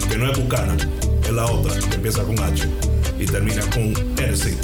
Que 0.07 0.17
no 0.17 0.31
es 0.31 0.37
Bucana, 0.37 0.77
es 1.23 1.31
la 1.31 1.45
otra, 1.45 1.73
que 1.89 1.95
empieza 1.95 2.23
con 2.23 2.39
H 2.39 2.67
y 3.19 3.25
termina 3.25 3.61
con 3.71 3.95
Genesis. 4.15 4.57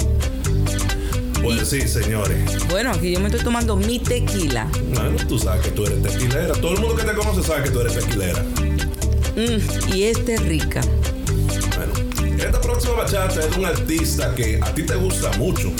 Pues 1.42 1.68
sí, 1.68 1.80
señores. 1.82 2.66
Bueno, 2.68 2.92
aquí 2.92 3.12
yo 3.12 3.20
me 3.20 3.26
estoy 3.26 3.42
tomando 3.42 3.76
mi 3.76 3.98
tequila. 3.98 4.68
Bueno, 4.94 5.16
tú 5.28 5.38
sabes 5.38 5.62
que 5.62 5.70
tú 5.70 5.86
eres 5.86 6.02
tequilera. 6.02 6.52
Todo 6.54 6.74
el 6.74 6.80
mundo 6.80 6.96
que 6.96 7.04
te 7.04 7.14
conoce 7.14 7.42
sabe 7.42 7.64
que 7.64 7.70
tú 7.70 7.80
eres 7.80 7.94
tequilera. 7.94 8.42
Mm, 9.34 9.94
y 9.94 10.02
esta 10.04 10.34
es 10.34 10.42
rica. 10.42 10.80
Bueno, 11.76 12.36
esta 12.38 12.60
próxima 12.60 12.94
bachata 12.94 13.40
es 13.40 13.50
de 13.50 13.58
un 13.58 13.66
artista 13.66 14.34
que 14.34 14.60
a 14.62 14.74
ti 14.74 14.84
te 14.84 14.94
gusta 14.94 15.32
mucho. 15.38 15.72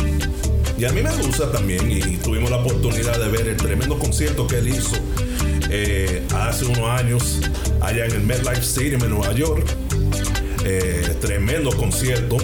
Y 0.78 0.84
a 0.84 0.92
mí 0.92 1.02
me 1.02 1.14
gusta 1.22 1.50
también. 1.52 1.90
Y 1.90 2.16
tuvimos 2.16 2.50
la 2.50 2.58
oportunidad 2.58 3.18
de 3.18 3.28
ver 3.28 3.48
el 3.48 3.56
tremendo 3.56 3.98
concierto 3.98 4.46
que 4.46 4.58
él 4.58 4.68
hizo 4.68 4.96
eh, 5.70 6.22
hace 6.34 6.64
unos 6.64 6.88
años 6.88 7.40
allá 7.80 8.06
en 8.06 8.12
el 8.12 8.20
MetLife 8.22 8.60
Stadium 8.62 9.02
en 9.04 9.10
Nueva 9.10 9.32
York. 9.32 9.66
Eh, 10.64 11.16
tremendo 11.20 11.70
concierto 11.76 12.36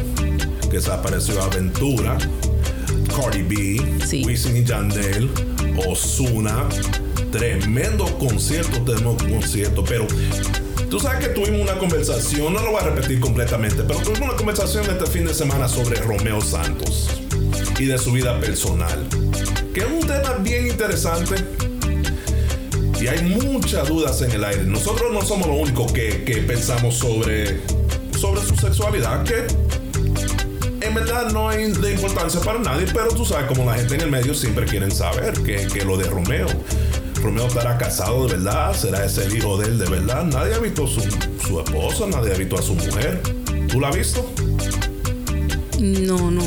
que 0.71 0.81
se 0.81 0.91
apareció 0.91 1.41
Aventura, 1.43 2.17
Cardi 3.15 3.43
B, 3.43 4.07
Sí. 4.07 4.25
Wisin 4.25 4.57
y 4.57 4.65
Yandel, 4.65 5.31
Osuna. 5.89 6.69
Tremendo 7.31 8.07
concierto, 8.19 8.83
tremendo 8.83 9.17
concierto. 9.17 9.85
Pero 9.85 10.07
tú 10.89 11.01
sabes 11.01 11.27
que 11.27 11.35
tuvimos 11.35 11.63
una 11.63 11.79
conversación, 11.79 12.53
no 12.53 12.63
lo 12.63 12.71
voy 12.73 12.81
a 12.81 12.85
repetir 12.85 13.19
completamente, 13.21 13.83
pero 13.83 14.01
tuvimos 14.01 14.29
una 14.29 14.37
conversación 14.37 14.85
este 14.89 15.07
fin 15.07 15.27
de 15.27 15.35
semana 15.35 15.67
sobre 15.69 15.97
Romeo 16.01 16.41
Santos 16.41 17.11
y 17.79 17.87
de 17.87 17.99
su 17.99 18.13
vida 18.13 18.39
personal. 18.41 19.07
Que 19.73 19.81
es 19.81 19.87
un 19.87 20.07
tema 20.07 20.35
bien 20.41 20.69
interesante. 20.69 21.35
Y 23.05 23.07
hay 23.07 23.21
muchas 23.23 23.87
dudas 23.87 24.23
en 24.23 24.31
el 24.31 24.43
aire. 24.43 24.65
Nosotros 24.65 25.13
no 25.13 25.21
somos 25.21 25.47
los 25.47 25.59
únicos 25.59 25.93
que, 25.93 26.25
que 26.25 26.37
pensamos 26.39 26.95
sobre, 26.95 27.61
sobre 28.19 28.41
su 28.41 28.57
sexualidad, 28.57 29.23
que 29.25 29.45
en 30.81 30.95
verdad 30.95 31.31
no 31.31 31.51
hay 31.51 31.71
de 31.71 31.93
importancia 31.93 32.41
para 32.41 32.61
nadie, 32.61 32.87
pero 32.95 33.09
tú 33.09 33.27
sabes 33.27 33.47
como 33.47 33.67
la 33.67 33.75
gente 33.75 33.97
en 33.97 34.01
el 34.01 34.11
medio 34.11 34.33
siempre 34.33 34.65
quieren 34.65 34.91
saber 34.91 35.35
que, 35.43 35.67
que 35.67 35.85
lo 35.85 35.99
de 35.99 36.05
Romeo. 36.05 36.47
Romeo 37.17 37.47
estará 37.47 37.77
casado 37.77 38.27
de 38.27 38.37
verdad, 38.37 38.75
será 38.75 39.05
ese 39.05 39.27
el 39.27 39.37
hijo 39.37 39.59
de 39.59 39.69
él 39.69 39.79
de 39.79 39.91
verdad. 39.91 40.25
Nadie 40.25 40.55
ha 40.55 40.59
visto 40.59 40.87
su, 40.87 41.03
su 41.47 41.61
esposa, 41.61 42.07
nadie 42.07 42.33
ha 42.33 42.39
visto 42.39 42.59
a 42.59 42.63
su 42.63 42.75
mujer. 42.75 43.21
¿Tú 43.69 43.81
la 43.81 43.91
has 43.91 43.97
visto? 43.97 44.33
No, 45.79 46.31
no. 46.31 46.43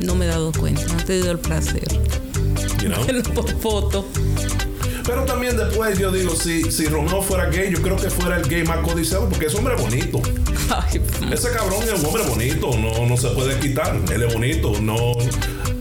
No 0.00 0.14
me 0.14 0.24
he 0.24 0.28
dado 0.28 0.52
cuenta. 0.52 0.86
No 0.86 1.00
he 1.00 1.04
tenido 1.04 1.32
el 1.32 1.38
placer. 1.38 1.86
you 2.82 2.88
know. 2.88 3.04
Foto. 3.60 4.06
Pero 5.04 5.24
también 5.24 5.56
después 5.56 5.98
yo 5.98 6.10
digo, 6.12 6.34
si, 6.36 6.70
si 6.70 6.86
Romeo 6.86 7.22
fuera 7.22 7.46
gay, 7.46 7.72
yo 7.72 7.80
creo 7.82 7.96
que 7.96 8.10
fuera 8.10 8.36
el 8.36 8.48
gay 8.48 8.62
más 8.64 8.78
codiciado 8.78 9.28
porque 9.28 9.46
es 9.46 9.54
hombre 9.54 9.74
bonito. 9.76 10.20
Ay, 10.70 11.00
Ese 11.32 11.50
cabrón 11.50 11.82
es 11.82 11.98
un 12.00 12.06
hombre 12.06 12.22
bonito, 12.24 12.70
no, 12.78 13.06
no 13.06 13.16
se 13.16 13.28
puede 13.30 13.58
quitar. 13.58 13.98
Él 14.12 14.22
es 14.22 14.32
bonito, 14.34 14.72
no. 14.80 15.12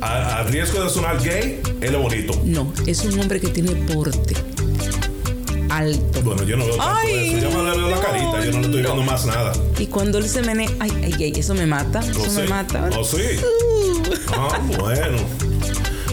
A, 0.01 0.39
a 0.39 0.43
riesgo 0.43 0.82
de 0.84 0.89
sonar 0.89 1.21
gay, 1.21 1.62
él 1.82 1.95
es 1.95 2.01
bonito. 2.01 2.34
no, 2.45 2.73
es 2.88 3.03
un 3.03 3.19
hombre 3.19 3.39
que 3.39 3.49
tiene 3.49 3.71
porte. 3.93 4.36
Alto. 5.69 6.21
Bueno, 6.23 6.43
yo 6.43 6.58
no 6.58 6.65
veo 6.65 6.75
tanto 6.77 6.91
Ay, 6.97 7.36
eso. 7.38 7.49
Yo 7.49 7.58
me 7.58 7.69
le 7.69 7.77
veo 7.77 7.89
la 7.89 7.95
no, 7.97 8.01
carita, 8.01 8.45
yo 8.45 8.51
no 8.51 8.60
le 8.60 8.65
estoy 8.65 8.82
viendo 8.82 8.95
no. 8.95 9.03
más 9.03 9.25
nada. 9.25 9.53
Y 9.77 9.86
cuando 9.86 10.17
él 10.17 10.27
se 10.27 10.41
menea, 10.41 10.69
ay, 10.79 10.91
ay, 11.03 11.13
ay, 11.19 11.34
eso 11.36 11.53
me 11.53 11.67
mata. 11.67 11.99
Eso 11.99 12.21
¿Oh, 12.21 12.32
me 12.34 12.43
sí? 12.43 12.49
mata. 12.49 12.89
¿Oh, 12.97 13.03
sí? 13.03 13.17
Ah, 14.34 14.60
bueno. 14.79 15.17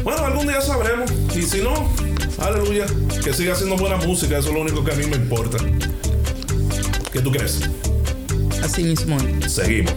Bueno, 0.05 0.25
algún 0.27 0.47
día 0.47 0.61
sabremos. 0.61 1.11
Y 1.35 1.42
si 1.42 1.62
no, 1.62 1.90
aleluya. 2.38 2.87
Que 3.22 3.33
siga 3.33 3.53
haciendo 3.53 3.77
buena 3.77 3.96
música. 3.96 4.38
Eso 4.38 4.49
es 4.49 4.55
lo 4.55 4.61
único 4.61 4.85
que 4.85 4.92
a 4.92 4.94
mí 4.94 5.07
me 5.07 5.16
importa. 5.16 5.59
¿Qué 7.12 7.20
tú 7.20 7.31
crees? 7.31 7.61
Así 8.62 8.83
mismo. 8.83 9.18
Seguimos. 9.49 9.94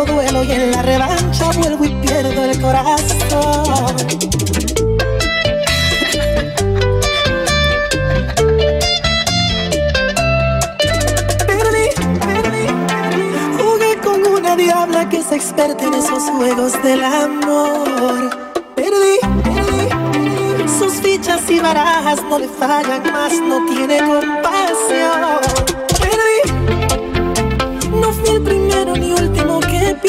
otro 0.00 0.14
duelo 0.14 0.44
y 0.44 0.52
en 0.52 0.70
la 0.70 0.82
revancha 0.82 1.50
vuelvo 1.52 1.84
y 1.84 1.88
pierdo 1.96 2.44
el 2.44 2.60
corazón. 2.60 3.96
Perdí, 11.46 11.86
perdí. 12.20 12.66
Jugué 13.58 13.98
con 14.02 14.26
una 14.26 14.56
diabla 14.56 15.08
que 15.08 15.18
es 15.18 15.32
experta 15.32 15.84
en 15.84 15.94
esos 15.94 16.22
juegos 16.30 16.82
del 16.82 17.04
amor. 17.04 18.30
Perdí, 18.74 19.18
perdí. 19.42 20.68
Sus 20.78 20.94
fichas 20.94 21.42
y 21.50 21.60
barajas 21.60 22.22
no 22.28 22.38
le 22.38 22.48
fallan 22.48 23.02
más, 23.12 23.32
no 23.40 23.66
tiene 23.66 23.98
compasión. 23.98 25.49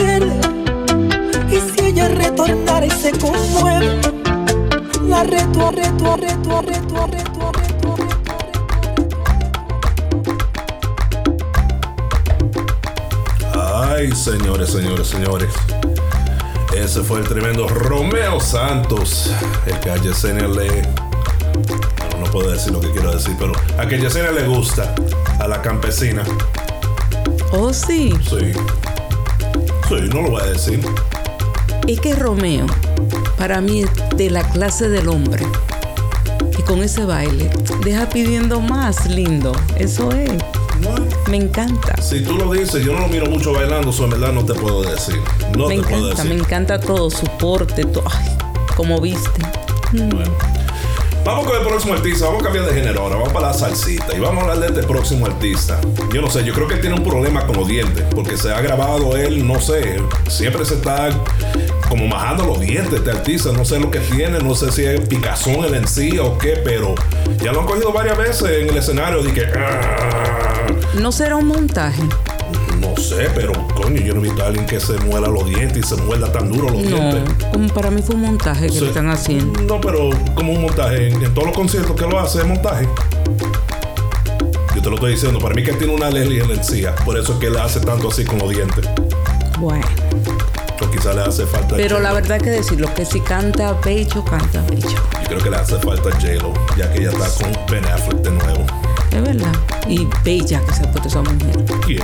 Pierde. 0.01 0.31
Y 1.49 1.59
si 1.59 1.85
ella 1.85 2.07
retornara 2.07 2.85
y 2.85 2.91
se 2.91 3.11
conmueve, 3.11 3.99
la 5.07 5.23
reto, 5.23 5.71
reto, 5.71 6.17
reto, 6.17 6.61
reto, 6.61 7.07
reto. 7.07 7.31
Ay, 13.53 14.11
señores, 14.13 14.69
señores, 14.69 15.07
señores. 15.07 15.49
Ese 16.75 17.01
fue 17.01 17.19
el 17.19 17.27
tremendo 17.27 17.67
Romeo 17.67 18.39
Santos. 18.39 19.31
El 19.65 19.79
que 19.79 19.91
a 19.91 19.97
Yesenia 19.97 20.47
le. 20.47 20.67
Bueno, 21.99 22.25
no 22.25 22.31
puedo 22.31 22.51
decir 22.51 22.71
lo 22.71 22.79
que 22.79 22.89
quiero 22.91 23.11
decir, 23.11 23.35
pero 23.37 23.51
a 23.77 23.85
que 23.85 23.99
Yesenia 23.99 24.31
le 24.31 24.47
gusta. 24.47 24.95
A 25.39 25.47
la 25.47 25.61
campesina. 25.61 26.23
Oh, 27.51 27.73
sí. 27.73 28.13
Sí. 28.29 28.53
Sí, 29.91 30.07
no 30.13 30.21
lo 30.21 30.29
voy 30.31 30.41
a 30.41 30.45
decir. 30.45 30.79
Es 31.85 31.99
que 31.99 32.15
Romeo, 32.15 32.65
para 33.37 33.59
mí, 33.59 33.81
es 33.81 33.89
de 34.15 34.29
la 34.29 34.41
clase 34.51 34.87
del 34.87 35.09
hombre. 35.09 35.45
Y 36.57 36.61
con 36.61 36.81
ese 36.81 37.03
baile, 37.03 37.49
deja 37.83 38.07
pidiendo 38.07 38.61
más 38.61 39.07
lindo. 39.09 39.51
Eso 39.77 40.09
es. 40.13 40.31
Me 41.29 41.35
encanta. 41.35 42.01
Si 42.01 42.23
tú 42.23 42.37
lo 42.37 42.53
dices, 42.53 42.85
yo 42.85 42.93
no 42.93 43.01
lo 43.01 43.07
miro 43.09 43.25
mucho 43.25 43.51
bailando, 43.51 43.91
so 43.91 44.05
en 44.05 44.11
verdad 44.11 44.31
no 44.31 44.45
te 44.45 44.53
puedo 44.53 44.81
decir. 44.81 45.19
No 45.57 45.67
me 45.67 45.75
te 45.75 45.81
puedo 45.83 45.97
encanta, 45.97 46.23
decir. 46.23 46.25
me 46.33 46.39
encanta 46.39 46.79
todo, 46.79 47.09
su 47.09 47.25
porte, 47.37 47.83
todo. 47.83 48.05
Ay, 48.09 48.29
como 48.77 49.01
viste. 49.01 49.41
Bueno. 49.91 50.31
Vamos 51.23 51.45
con 51.45 51.55
el 51.55 51.67
próximo 51.67 51.93
artista, 51.93 52.25
vamos 52.25 52.41
a 52.41 52.45
cambiar 52.45 52.65
de 52.65 52.73
género 52.73 53.01
ahora, 53.01 53.15
vamos 53.15 53.31
para 53.31 53.47
la 53.47 53.53
salsita 53.53 54.15
y 54.15 54.19
vamos 54.19 54.43
a 54.43 54.51
hablar 54.51 54.59
de 54.71 54.79
este 54.79 54.87
próximo 54.87 55.27
artista. 55.27 55.79
Yo 56.11 56.19
no 56.21 56.29
sé, 56.29 56.43
yo 56.43 56.53
creo 56.53 56.67
que 56.67 56.75
él 56.75 56.81
tiene 56.81 56.95
un 56.95 57.03
problema 57.03 57.45
con 57.45 57.57
los 57.57 57.67
dientes, 57.67 58.03
porque 58.15 58.37
se 58.37 58.51
ha 58.51 58.59
grabado 58.61 59.15
él, 59.15 59.45
no 59.47 59.59
sé, 59.61 60.01
siempre 60.27 60.65
se 60.65 60.75
está 60.75 61.09
como 61.87 62.07
majando 62.07 62.45
los 62.47 62.59
dientes 62.59 62.93
este 62.99 63.11
artista, 63.11 63.51
no 63.51 63.63
sé 63.65 63.79
lo 63.79 63.91
que 63.91 63.99
tiene, 63.99 64.39
no 64.39 64.55
sé 64.55 64.71
si 64.71 64.83
es 64.83 64.99
picazón 65.01 65.63
en 65.65 65.75
encía 65.75 66.23
o 66.23 66.37
qué, 66.39 66.59
pero 66.63 66.95
ya 67.37 67.51
lo 67.51 67.61
han 67.61 67.65
cogido 67.67 67.91
varias 67.93 68.17
veces 68.17 68.49
en 68.63 68.69
el 68.69 68.77
escenario 68.77 69.19
y 69.23 69.31
que... 69.31 69.45
"Ah". 69.45 70.67
No 70.95 71.11
será 71.11 71.35
un 71.35 71.45
montaje. 71.47 72.01
No 72.79 72.97
sé, 72.97 73.29
pero 73.35 73.51
coño, 73.93 74.05
yo 74.05 74.13
no 74.13 74.19
he 74.21 74.23
visto 74.23 74.43
a 74.43 74.47
alguien 74.47 74.65
que 74.65 74.79
se 74.79 74.93
muela 74.99 75.27
los 75.27 75.45
dientes 75.45 75.77
y 75.77 75.87
se 75.87 75.95
muerda 76.03 76.31
tan 76.31 76.49
duro 76.51 76.69
los 76.69 76.83
No, 76.83 76.97
dientes. 76.97 77.45
como 77.51 77.67
para 77.69 77.91
mí 77.91 78.01
fue 78.01 78.15
un 78.15 78.21
montaje 78.21 78.67
que 78.67 78.79
le 78.81 78.87
están 78.87 79.09
haciendo. 79.09 79.61
No, 79.61 79.81
pero 79.81 80.09
como 80.35 80.53
un 80.53 80.61
montaje. 80.61 81.09
En, 81.09 81.33
todos 81.33 81.47
los 81.47 81.55
conciertos 81.55 81.95
que 81.95 82.07
lo 82.07 82.19
hace 82.19 82.39
es 82.39 82.47
montaje. 82.47 82.87
Yo 84.75 84.81
te 84.81 84.89
lo 84.89 84.95
estoy 84.95 85.11
diciendo. 85.11 85.39
Para 85.39 85.53
mí 85.55 85.63
que 85.63 85.73
tiene 85.73 85.93
una 85.93 86.07
alergia 86.07 86.43
en 86.43 86.49
la 86.49 86.55
encía. 86.55 86.95
Por 86.95 87.17
eso 87.17 87.33
es 87.33 87.39
que 87.39 87.47
él 87.47 87.57
hace 87.57 87.79
tanto 87.81 88.09
así 88.09 88.23
con 88.23 88.39
los 88.39 88.49
dientes. 88.49 88.87
Bueno, 89.59 89.85
O 90.81 90.89
quizá 90.89 91.13
le 91.13 91.21
hace 91.21 91.45
falta. 91.45 91.75
pero 91.75 91.99
la 91.99 92.13
verdad 92.13 92.39
que 92.41 92.49
decirlo, 92.49 92.91
que 92.95 93.05
si 93.05 93.19
canta 93.19 93.79
pecho, 93.81 94.23
canta 94.25 94.61
pecho. 94.65 94.87
Yo 95.21 95.27
creo 95.27 95.39
que 95.43 95.49
le 95.51 95.57
hace 95.57 95.77
falta 95.79 96.09
J-Lo. 96.11 96.53
Ya 96.77 96.91
que 96.91 96.99
ella 97.01 97.11
está 97.11 97.27
con 97.43 97.51
Ben 97.69 97.85
Affleck 97.85 98.21
de 98.21 98.31
nuevo. 98.31 98.65
Es 99.11 99.21
verdad. 99.21 99.53
Y 99.87 100.07
bella 100.23 100.61
que 100.65 100.73
se 100.73 100.83
ha 100.83 100.91
puesto 100.91 101.09
esa 101.09 101.21
mujer. 101.21 101.63
¿Quién? 101.85 102.01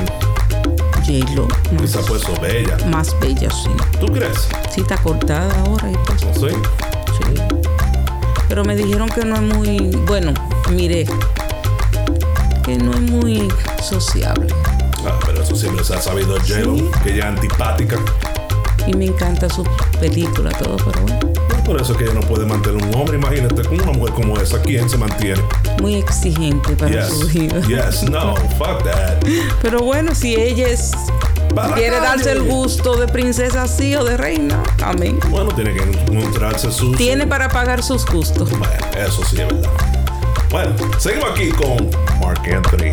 J-Lo. 1.08 1.48
Se 1.88 2.00
ha 2.00 2.02
puesto 2.02 2.39
bella. 2.41 2.78
más 2.88 3.15
bella, 3.20 3.50
sí. 3.50 3.70
¿Tú 4.00 4.08
crees? 4.08 4.48
Sí, 4.74 4.82
está 4.82 4.98
cortada 4.98 5.52
ahora 5.62 5.89
y 5.91 5.96
pues, 6.06 6.24
No 6.26 6.34
sé. 6.34 6.50
sí. 6.50 7.41
Pero 8.50 8.63
me 8.63 8.76
dijeron 8.76 9.10
que 9.10 9.24
no 9.26 9.36
es 9.36 9.41
muy. 9.41 9.78
Bueno, 10.06 10.34
mire. 10.72 11.06
Que 12.63 12.78
no 12.78 12.91
es 12.91 13.02
muy 13.02 13.48
sociable. 13.82 14.48
Ah, 15.06 15.17
pero 15.26 15.41
eso 15.41 15.56
siempre 15.56 15.84
se 15.86 15.96
ha 15.96 16.02
sabido 16.02 16.34
de 16.34 16.39
J-Lo. 16.41 16.76
Sí. 16.78 16.89
Que 17.04 17.13
ella 17.13 17.20
es 17.30 17.36
antipática. 17.38 17.98
Y 18.86 18.93
me 18.93 19.06
encanta 19.06 19.50
su 19.50 19.63
película, 20.00 20.50
todo, 20.52 20.78
pero 20.78 21.02
bueno. 21.02 21.20
Por 21.65 21.82
eso 21.82 21.91
es 21.91 21.98
que 21.98 22.06
ella 22.06 22.13
no 22.13 22.22
puede 22.22 22.46
mantener 22.46 22.82
un 22.82 22.96
hombre. 22.96 23.17
Imagínate, 23.17 23.62
con 23.63 23.82
una 23.82 23.91
mujer 23.91 24.13
como 24.13 24.38
esa, 24.39 24.62
¿quién 24.62 24.89
se 24.89 24.98
mantiene? 24.98 25.41
Muy 25.82 25.96
exigente 25.96 26.74
para 26.76 26.92
Yes. 26.92 27.08
su 27.20 27.28
vida. 27.28 27.62
Yes, 27.68 28.04
no, 28.10 28.36
fuck 28.58 28.84
that. 28.84 29.24
Pero 29.62 29.82
bueno, 29.82 30.13
si 30.16 30.36
ella 30.36 30.68
es, 30.70 30.92
quiere 31.76 32.00
darse 32.00 32.32
el 32.32 32.44
gusto 32.44 32.98
de 32.98 33.08
princesa 33.08 33.63
así 33.63 33.96
o 33.96 34.04
de 34.04 34.18
reina, 34.18 34.62
amén. 34.84 35.20
Bueno, 35.30 35.50
tiene 35.54 35.74
que 35.74 35.84
encontrarse 35.84 36.72
su. 36.72 36.92
Tiene 36.94 37.28
para 37.28 37.50
pagar 37.50 37.84
sus 37.84 38.06
gustos. 38.06 38.50
Bueno, 38.50 38.74
eso 38.98 39.24
sí 39.26 39.40
es 39.42 39.48
verdad. 39.48 39.70
Bueno, 40.50 40.74
seguimos 40.98 41.32
aquí 41.32 41.50
con 41.52 41.90
Mark 42.22 42.42
Anthony. 42.52 42.92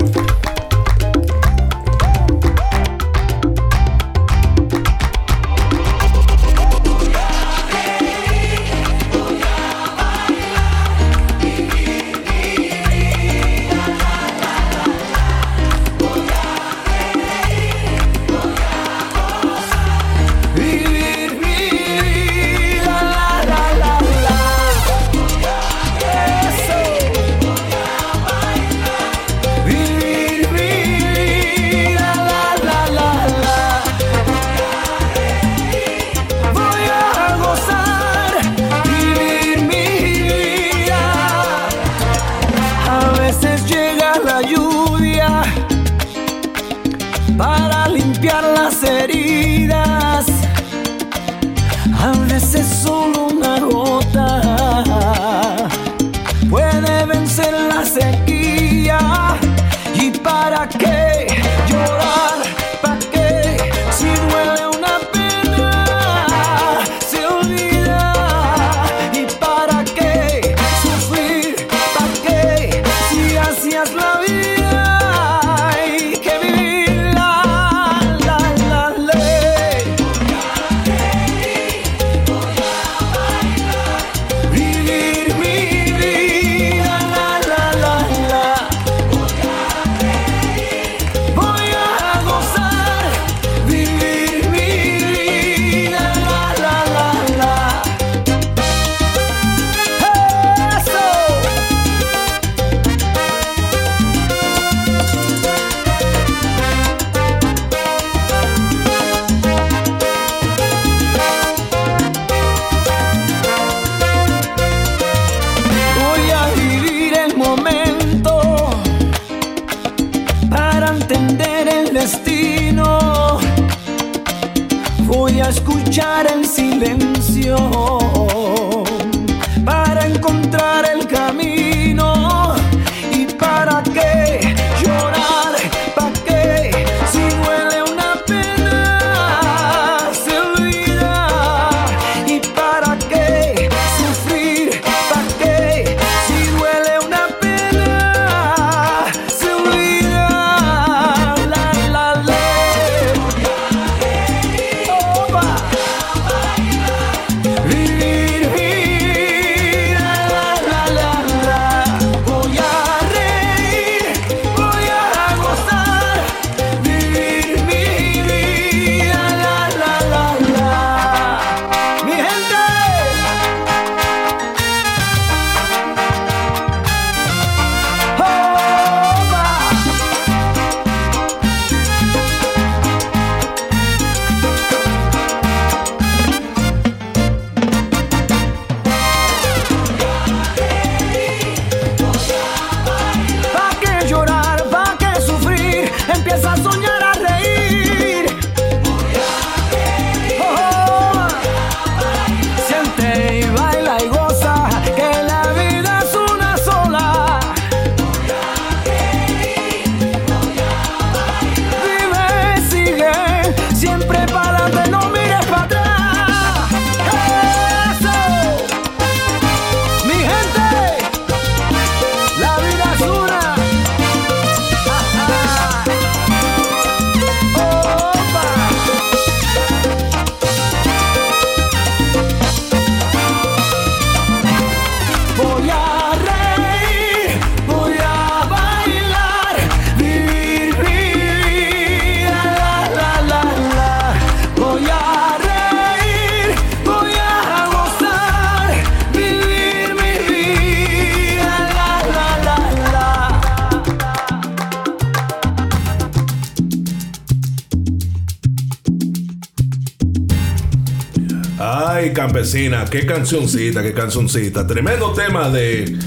Campesina, 262.15 262.87
qué 262.87 263.05
cancioncita, 263.05 263.83
qué 263.83 263.93
cancioncita. 263.93 264.67
Tremendo 264.67 265.13
tema 265.13 265.51
de, 265.51 265.99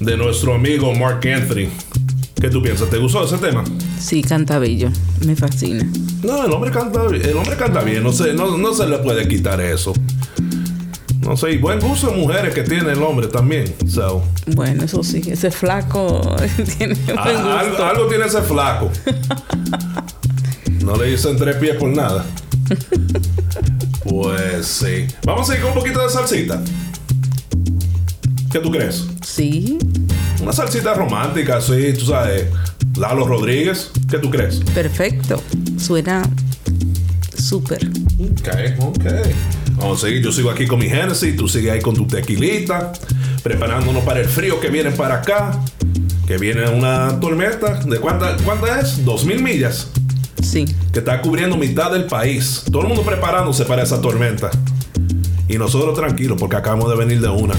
de 0.00 0.16
nuestro 0.16 0.54
amigo 0.54 0.92
Mark 0.94 1.20
Anthony. 1.28 1.68
¿Qué 2.40 2.50
tú 2.50 2.60
piensas? 2.62 2.90
¿Te 2.90 2.98
gustó 2.98 3.24
ese 3.24 3.38
tema? 3.38 3.62
Sí, 4.00 4.22
canta 4.22 4.58
bello. 4.58 4.90
Me 5.24 5.36
fascina. 5.36 5.86
No, 6.22 6.44
el 6.44 6.52
hombre 6.52 6.70
canta, 6.70 7.02
el 7.06 7.36
hombre 7.36 7.56
canta 7.56 7.82
bien, 7.82 8.02
no 8.02 8.12
se, 8.12 8.32
no, 8.34 8.58
no 8.58 8.74
se 8.74 8.86
le 8.88 8.98
puede 8.98 9.28
quitar 9.28 9.60
eso. 9.60 9.92
No 11.20 11.36
sé, 11.36 11.52
y 11.52 11.58
buen 11.58 11.80
gusto 11.80 12.08
de 12.10 12.16
mujeres 12.16 12.54
que 12.54 12.62
tiene 12.62 12.92
el 12.92 13.02
hombre 13.02 13.26
también. 13.28 13.74
So, 13.88 14.22
Bueno, 14.46 14.84
eso 14.84 15.02
sí, 15.02 15.22
ese 15.26 15.50
flaco 15.50 16.36
tiene 16.78 16.94
buen 16.94 17.18
ah, 17.18 17.24
algo, 17.24 17.68
gusto. 17.68 17.86
algo 17.86 18.06
tiene 18.08 18.26
ese 18.26 18.42
flaco. 18.42 18.90
No 20.84 20.94
le 20.94 21.06
dicen 21.10 21.36
tres 21.36 21.56
pies 21.56 21.74
por 21.74 21.88
nada. 21.88 22.24
Pues 24.08 24.66
sí. 24.66 25.06
Vamos 25.24 25.48
a 25.50 25.54
ir 25.54 25.60
con 25.60 25.70
un 25.72 25.78
poquito 25.78 26.00
de 26.02 26.08
salsita. 26.08 26.60
¿Qué 28.50 28.58
tú 28.60 28.70
crees? 28.70 29.06
Sí, 29.22 29.78
Una 30.40 30.52
salsita 30.52 30.94
romántica, 30.94 31.60
sí, 31.60 31.92
tú 31.98 32.06
sabes. 32.06 32.44
Lalo 32.96 33.26
Rodríguez, 33.26 33.90
¿qué 34.10 34.18
tú 34.18 34.30
crees? 34.30 34.60
perfecto. 34.74 35.42
Suena 35.78 36.22
súper. 37.36 37.86
Ok, 38.18 38.48
ok. 38.80 39.04
Vamos 39.76 40.02
a 40.02 40.06
seguir. 40.06 40.22
Yo 40.22 40.32
sigo 40.32 40.50
aquí 40.50 40.66
con 40.66 40.78
mi 40.78 40.88
Genesis. 40.88 41.36
Tú 41.36 41.48
sigues 41.48 41.72
ahí 41.72 41.80
con 41.80 41.94
tu 41.94 42.06
tequilita. 42.06 42.92
Preparándonos 43.42 44.02
para 44.04 44.20
el 44.20 44.26
frío 44.26 44.58
que 44.60 44.68
viene 44.70 44.90
para 44.92 45.16
acá. 45.16 45.60
Que 46.26 46.38
viene 46.38 46.68
una 46.70 47.20
tormenta. 47.20 47.74
¿De 47.80 47.98
cuánta, 47.98 48.36
cuánta 48.44 48.80
es? 48.80 49.04
Dos 49.04 49.26
mil 49.26 49.42
millas. 49.42 49.88
Sí. 50.42 50.64
Que 50.92 51.00
está 51.00 51.20
cubriendo 51.22 51.56
mitad 51.56 51.90
del 51.90 52.04
país. 52.04 52.64
Todo 52.70 52.82
el 52.82 52.88
mundo 52.88 53.02
preparándose 53.02 53.64
para 53.64 53.82
esa 53.82 54.00
tormenta. 54.00 54.50
Y 55.48 55.58
nosotros 55.58 55.94
tranquilos 55.94 56.38
porque 56.38 56.56
acabamos 56.56 56.88
de 56.90 56.96
venir 56.96 57.20
de 57.20 57.28
una. 57.28 57.54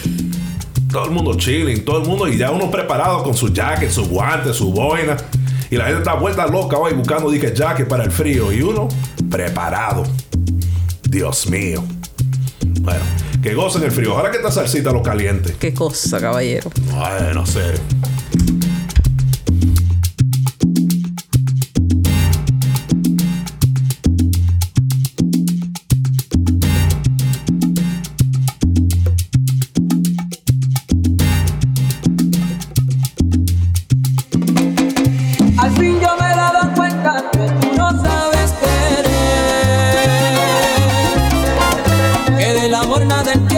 todo 0.92 1.04
el 1.04 1.10
mundo 1.10 1.34
chilling. 1.34 1.84
Todo 1.84 2.02
el 2.02 2.08
mundo 2.08 2.28
y 2.28 2.36
ya 2.36 2.50
uno 2.50 2.70
preparado 2.70 3.22
con 3.22 3.34
su 3.34 3.52
jacket, 3.52 3.90
su 3.90 4.06
guante, 4.06 4.52
su 4.52 4.72
boina. 4.72 5.16
Y 5.70 5.76
la 5.76 5.84
gente 5.86 6.00
está 6.00 6.14
vuelta 6.14 6.46
loca 6.46 6.76
hoy 6.76 6.92
buscando 6.92 7.30
dije 7.30 7.54
jacket 7.54 7.88
para 7.88 8.04
el 8.04 8.10
frío. 8.10 8.52
Y 8.52 8.62
uno 8.62 8.88
preparado. 9.30 10.04
Dios 11.08 11.48
mío. 11.48 11.84
Bueno, 12.80 13.04
que 13.42 13.54
gocen 13.54 13.82
el 13.82 13.90
frío. 13.90 14.16
Ahora 14.16 14.30
que 14.30 14.38
esta 14.38 14.50
salsita 14.50 14.92
lo 14.92 15.02
caliente. 15.02 15.54
Qué 15.58 15.72
cosa, 15.72 16.20
caballero. 16.20 16.70
Bueno, 16.90 17.46
sé. 17.46 17.74
Del 43.20 43.51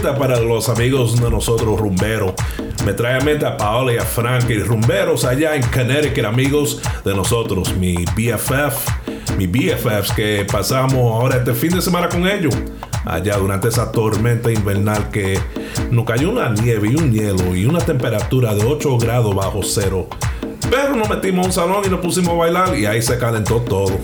Para 0.00 0.40
los 0.40 0.70
amigos 0.70 1.20
de 1.20 1.30
nosotros 1.30 1.78
rumberos. 1.78 2.32
Me 2.86 2.94
trae 2.94 3.20
a 3.20 3.20
mente 3.20 3.44
a 3.44 3.58
Paola 3.58 3.92
y 3.92 3.98
a 3.98 4.02
Frank 4.02 4.48
y 4.48 4.58
rumberos 4.58 5.26
allá 5.26 5.54
en 5.54 5.62
Connecticut, 5.62 6.24
amigos 6.24 6.80
de 7.04 7.14
nosotros, 7.14 7.76
mi 7.76 8.06
BFF, 8.16 9.36
mi 9.36 9.46
BFFs 9.46 10.12
que 10.12 10.46
pasamos 10.50 10.94
ahora 10.94 11.36
este 11.36 11.52
fin 11.52 11.74
de 11.74 11.82
semana 11.82 12.08
con 12.08 12.26
ellos. 12.26 12.54
Allá 13.04 13.36
durante 13.36 13.68
esa 13.68 13.92
tormenta 13.92 14.50
invernal 14.50 15.10
que 15.10 15.38
nos 15.90 16.06
cayó 16.06 16.30
una 16.30 16.48
nieve 16.48 16.88
y 16.90 16.96
un 16.96 17.12
hielo 17.12 17.54
y 17.54 17.66
una 17.66 17.80
temperatura 17.80 18.54
de 18.54 18.64
8 18.64 18.96
grados 18.96 19.34
bajo 19.34 19.60
cero. 19.62 20.08
Pero 20.70 20.96
nos 20.96 21.10
metimos 21.10 21.44
a 21.44 21.46
un 21.46 21.52
salón 21.52 21.82
y 21.84 21.90
nos 21.90 22.00
pusimos 22.00 22.30
a 22.30 22.38
bailar 22.38 22.78
y 22.78 22.86
ahí 22.86 23.02
se 23.02 23.18
calentó 23.18 23.60
todo. 23.60 23.98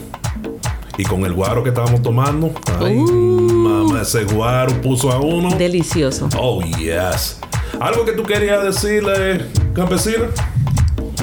Y 0.99 1.05
con 1.05 1.25
el 1.25 1.33
guaro 1.33 1.63
que 1.63 1.71
estábamos 1.71 2.03
tomando, 2.03 2.53
ay, 2.81 2.99
ese 4.03 4.25
guaro 4.25 4.81
puso 4.81 5.11
a 5.11 5.21
uno. 5.21 5.57
Delicioso. 5.57 6.29
Oh, 6.39 6.63
yes. 6.63 7.39
¿Algo 7.81 8.05
que 8.05 8.13
tú 8.13 8.23
querías 8.23 8.63
decirle, 8.63 9.47
campesina? 9.75 10.27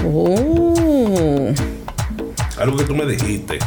Oh. 0.06 1.52
Algo 2.60 2.78
que 2.78 2.84
tú 2.84 2.96
me 2.96 3.06
dijiste, 3.06 3.60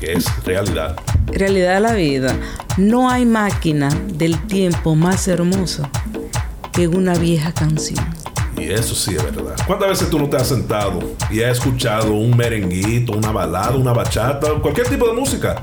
que 0.00 0.12
es 0.12 0.44
realidad. 0.44 0.96
Realidad 1.26 1.74
de 1.74 1.80
la 1.80 1.92
vida. 1.94 2.36
No 2.76 3.10
hay 3.10 3.26
máquina 3.26 3.88
del 4.14 4.40
tiempo 4.46 4.94
más 4.94 5.26
hermosa 5.26 5.90
que 6.72 6.86
una 6.86 7.14
vieja 7.14 7.52
canción. 7.52 8.04
Y 8.56 8.70
eso 8.70 8.94
sí 8.94 9.16
es 9.16 9.24
verdad. 9.24 9.47
¿Cuántas 9.68 9.90
veces 9.90 10.08
tú 10.08 10.18
no 10.18 10.30
te 10.30 10.36
has 10.38 10.48
sentado 10.48 10.98
y 11.30 11.42
has 11.42 11.58
escuchado 11.58 12.14
un 12.14 12.34
merenguito, 12.34 13.12
una 13.12 13.30
balada, 13.32 13.76
una 13.76 13.92
bachata, 13.92 14.48
cualquier 14.62 14.88
tipo 14.88 15.06
de 15.06 15.12
música 15.12 15.62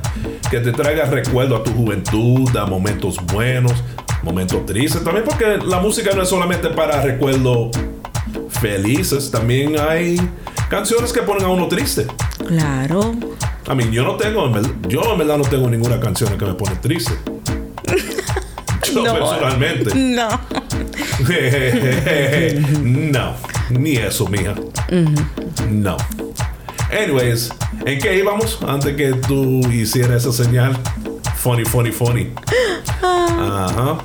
que 0.51 0.59
te 0.59 0.71
traiga 0.71 1.05
recuerdo 1.05 1.55
a 1.55 1.63
tu 1.63 1.71
juventud, 1.73 2.55
a 2.55 2.67
momentos 2.67 3.17
buenos, 3.33 3.73
momentos 4.21 4.63
tristes? 4.67 5.03
También 5.03 5.25
porque 5.25 5.57
la 5.57 5.79
música 5.79 6.11
no 6.15 6.21
es 6.21 6.29
solamente 6.29 6.69
para 6.69 7.01
recuerdos 7.01 7.75
felices, 8.49 9.31
también 9.31 9.75
hay 9.79 10.21
canciones 10.69 11.11
que 11.11 11.21
ponen 11.23 11.45
a 11.45 11.49
uno 11.49 11.67
triste. 11.67 12.05
Claro. 12.47 13.15
A 13.67 13.73
mí, 13.73 13.85
yo 13.91 14.03
no 14.03 14.17
tengo, 14.17 14.51
yo 14.87 15.01
en 15.13 15.17
verdad 15.17 15.39
no 15.39 15.45
tengo 15.45 15.67
ninguna 15.67 15.99
canción 15.99 16.37
que 16.37 16.45
me 16.45 16.53
pone 16.53 16.75
triste. 16.75 17.13
Yo 18.93 19.03
No. 19.03 19.13
personalmente. 19.15 19.95
No. 19.95 20.29
no, 22.83 23.33
ni 23.69 23.95
eso, 23.97 24.27
mija. 24.27 24.53
No. 25.69 25.97
Anyways, 26.91 27.51
¿en 27.85 27.99
qué 27.99 28.17
íbamos 28.17 28.59
antes 28.67 28.95
que 28.95 29.13
tú 29.13 29.59
hicieras 29.71 30.25
esa 30.25 30.43
señal? 30.43 30.77
Funny, 31.35 31.65
funny, 31.65 31.91
funny. 31.91 32.31
Ajá. 33.01 33.97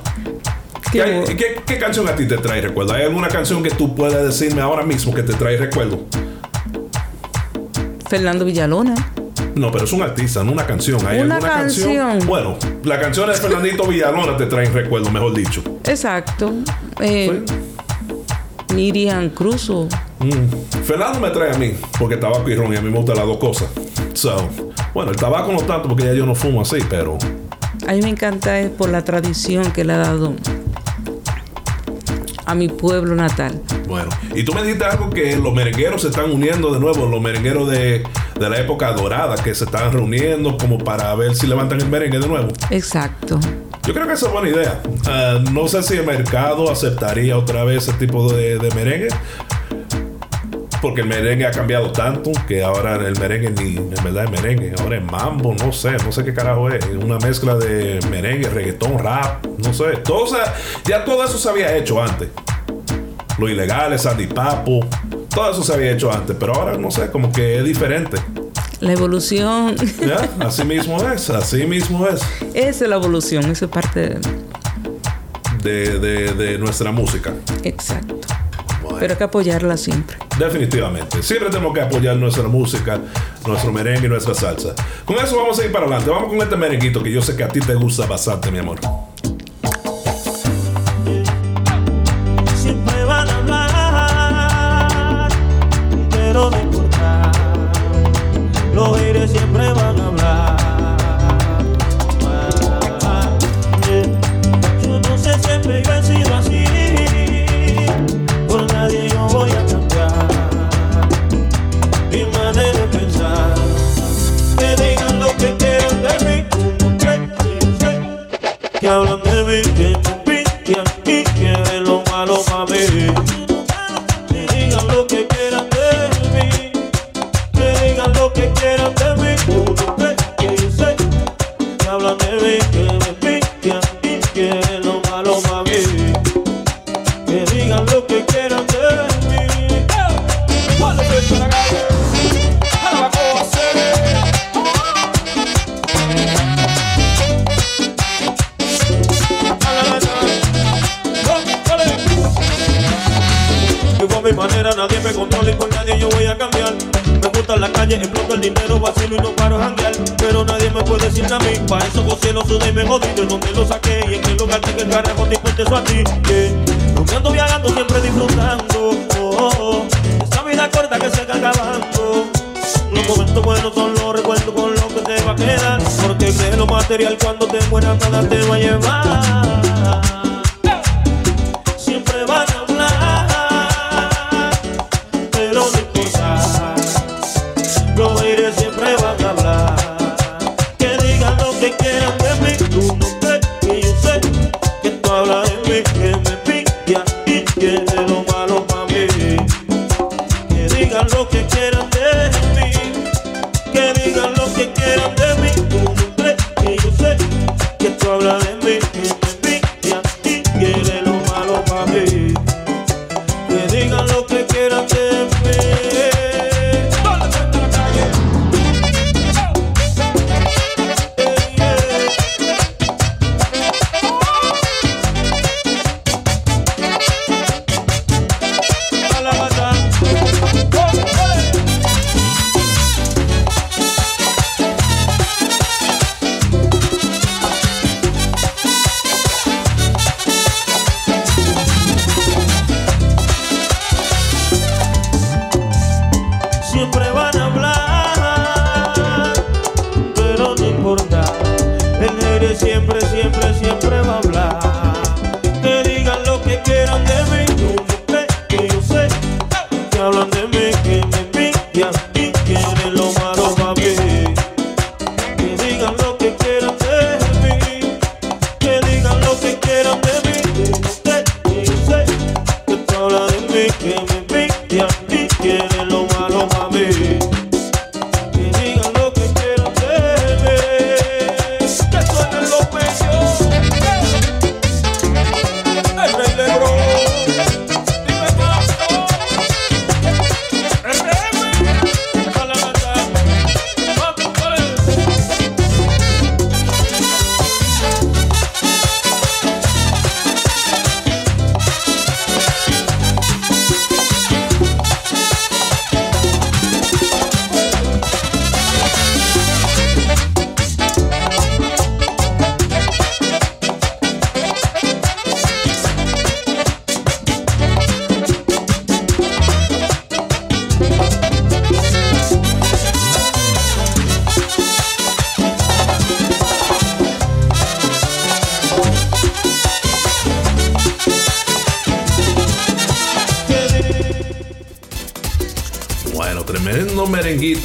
Qué 0.91 0.99
¿Qué, 1.03 1.19
bo- 1.19 1.25
qué- 1.25 1.61
qué 1.65 1.77
canción 1.79 2.07
a 2.09 2.15
ti 2.15 2.25
te 2.27 2.37
trae 2.37 2.61
recuerdo? 2.61 2.93
¿Hay 2.93 3.03
alguna 3.03 3.29
canción 3.29 3.63
que 3.63 3.69
tú 3.71 3.95
puedas 3.95 4.23
decirme 4.23 4.61
ahora 4.61 4.83
mismo 4.83 5.13
que 5.13 5.23
te 5.23 5.33
trae 5.33 5.57
recuerdo? 5.57 6.05
Fernando 8.09 8.43
Villalona. 8.45 8.93
No, 9.55 9.71
pero 9.71 9.85
es 9.85 9.93
un 9.93 10.01
artista, 10.01 10.43
no 10.43 10.51
una 10.51 10.65
canción. 10.65 11.05
¿Hay 11.05 11.19
Una 11.19 11.35
alguna 11.35 11.53
canción. 11.53 12.19
Bueno, 12.25 12.57
la 12.83 12.99
canción 12.99 13.29
de 13.29 13.35
Fernandito 13.35 13.85
Villalona 13.87 14.35
te 14.37 14.45
trae 14.47 14.65
recuerdo, 14.69 15.11
mejor 15.11 15.33
dicho. 15.33 15.61
Exacto. 15.85 16.53
Eh, 16.99 17.43
Cruz. 19.35 19.69
o- 19.69 19.87
Mm. 20.19 20.83
Fernando 20.83 21.19
me 21.19 21.29
trae 21.31 21.51
a 21.53 21.57
mí, 21.57 21.73
porque 21.97 22.15
tabaco 22.17 22.47
y 22.49 22.55
ron, 22.55 22.71
y 22.73 22.77
a 22.77 22.81
mí 22.81 22.89
me 22.91 22.97
gustan 22.97 23.17
las 23.17 23.25
dos 23.25 23.37
cosas. 23.37 23.69
So, 24.13 24.47
bueno, 24.93 25.09
el 25.11 25.17
tabaco 25.17 25.51
no 25.51 25.59
tanto 25.61 25.87
porque 25.89 26.03
ya 26.03 26.13
yo 26.13 26.25
no 26.27 26.35
fumo 26.35 26.61
así, 26.61 26.77
pero 26.89 27.17
A 27.87 27.93
mí 27.93 28.01
me 28.03 28.09
encanta 28.09 28.59
es 28.59 28.69
por 28.69 28.89
la 28.89 29.03
tradición 29.03 29.71
que 29.71 29.83
le 29.83 29.93
ha 29.93 29.97
dado 29.97 30.35
a 32.45 32.53
mi 32.55 32.67
pueblo 32.67 33.15
natal. 33.15 33.59
bueno. 33.87 34.09
Y 34.35 34.43
tú 34.43 34.53
me 34.53 34.61
dijiste 34.61 34.85
algo 34.85 35.09
que 35.09 35.35
los 35.37 35.53
merengueros 35.53 36.01
se 36.03 36.09
están 36.09 36.31
uniendo 36.31 36.71
de 36.73 36.79
nuevo, 36.79 37.05
los 37.07 37.21
merengueros 37.21 37.69
de, 37.69 38.03
de 38.39 38.49
la 38.49 38.59
época 38.59 38.91
dorada, 38.93 39.35
que 39.35 39.53
se 39.55 39.65
están 39.65 39.91
reuniendo 39.91 40.55
como 40.57 40.77
para 40.77 41.13
ver 41.15 41.35
si 41.35 41.47
levantan 41.47 41.81
el 41.81 41.89
merengue 41.89 42.19
de 42.19 42.27
nuevo. 42.27 42.49
Exacto. 42.69 43.39
Yo 43.87 43.95
creo 43.95 44.05
que 44.05 44.13
esa 44.13 44.27
es 44.27 44.31
buena 44.31 44.49
idea. 44.49 44.81
Ah, 45.07 45.39
no 45.51 45.67
sé 45.67 45.81
si 45.81 45.95
el 45.97 46.05
mercado 46.05 46.69
aceptaría 46.71 47.37
otra 47.37 47.63
vez 47.63 47.87
ese 47.87 47.93
tipo 47.93 48.31
de, 48.31 48.59
merengue. 48.75 49.09
Porque 50.81 51.01
el 51.01 51.07
merengue 51.07 51.45
ha 51.45 51.51
cambiado 51.51 51.91
tanto 51.91 52.31
que 52.47 52.63
ahora 52.63 52.95
el 52.95 53.19
merengue 53.19 53.51
ni 53.51 53.77
en 53.77 54.03
verdad 54.03 54.25
es 54.25 54.31
merengue. 54.31 54.73
Ahora 54.79 54.97
es 54.97 55.03
mambo, 55.03 55.55
no 55.55 55.71
sé, 55.71 55.91
no 56.05 56.11
sé 56.11 56.23
qué 56.23 56.33
carajo 56.33 56.69
es. 56.69 56.85
Una 56.85 57.17
mezcla 57.17 57.55
de 57.55 57.99
merengue, 58.09 58.49
reggaetón, 58.49 58.99
rap, 58.99 59.45
no 59.57 59.73
sé. 59.73 59.97
Todo, 60.03 60.25
ya 60.85 61.03
todo 61.03 61.23
eso 61.23 61.37
se 61.37 61.49
había 61.49 61.75
hecho 61.75 62.01
antes. 62.01 62.29
Lo 63.39 63.49
ilegal, 63.49 63.97
Sandy 63.97 64.27
Papo, 64.27 64.81
todo 65.33 65.51
eso 65.51 65.63
se 65.63 65.73
había 65.73 65.91
hecho 65.91 66.11
antes. 66.11 66.35
Pero 66.39 66.53
ahora 66.53 66.77
no 66.77 66.91
sé, 66.91 67.09
como 67.09 67.31
que 67.31 67.57
es 67.57 67.63
diferente. 67.63 68.17
La 68.81 68.93
evolución, 68.93 69.75
¿Ya? 69.99 70.29
Así 70.45 70.63
mismo 70.65 70.97
es, 71.01 71.29
así 71.29 71.65
mismo 71.65 72.07
es. 72.07 72.21
esa 72.53 72.83
es 72.83 72.89
la 72.89 72.95
evolución, 72.95 73.49
eso 73.49 73.65
es 73.65 73.71
parte 73.71 73.99
de... 74.01 74.19
De, 75.61 75.99
de, 75.99 76.33
de 76.33 76.57
nuestra 76.57 76.91
música. 76.91 77.33
Exacto. 77.63 78.15
Pero 78.99 79.13
hay 79.13 79.17
que 79.17 79.23
apoyarla 79.23 79.77
siempre. 79.77 80.17
Definitivamente. 80.39 81.21
Siempre 81.21 81.49
tenemos 81.49 81.73
que 81.73 81.81
apoyar 81.81 82.15
nuestra 82.17 82.43
música, 82.47 82.99
nuestro 83.47 83.71
merengue 83.71 84.07
y 84.07 84.09
nuestra 84.09 84.33
salsa. 84.33 84.73
Con 85.05 85.17
eso 85.17 85.37
vamos 85.37 85.59
a 85.59 85.65
ir 85.65 85.71
para 85.71 85.85
adelante. 85.85 86.09
Vamos 86.09 86.29
con 86.29 86.41
este 86.41 86.55
merenguito 86.55 87.01
que 87.03 87.11
yo 87.11 87.21
sé 87.21 87.35
que 87.35 87.43
a 87.43 87.47
ti 87.47 87.59
te 87.59 87.75
gusta 87.75 88.07
bastante, 88.07 88.51
mi 88.51 88.57
amor. 88.57 88.79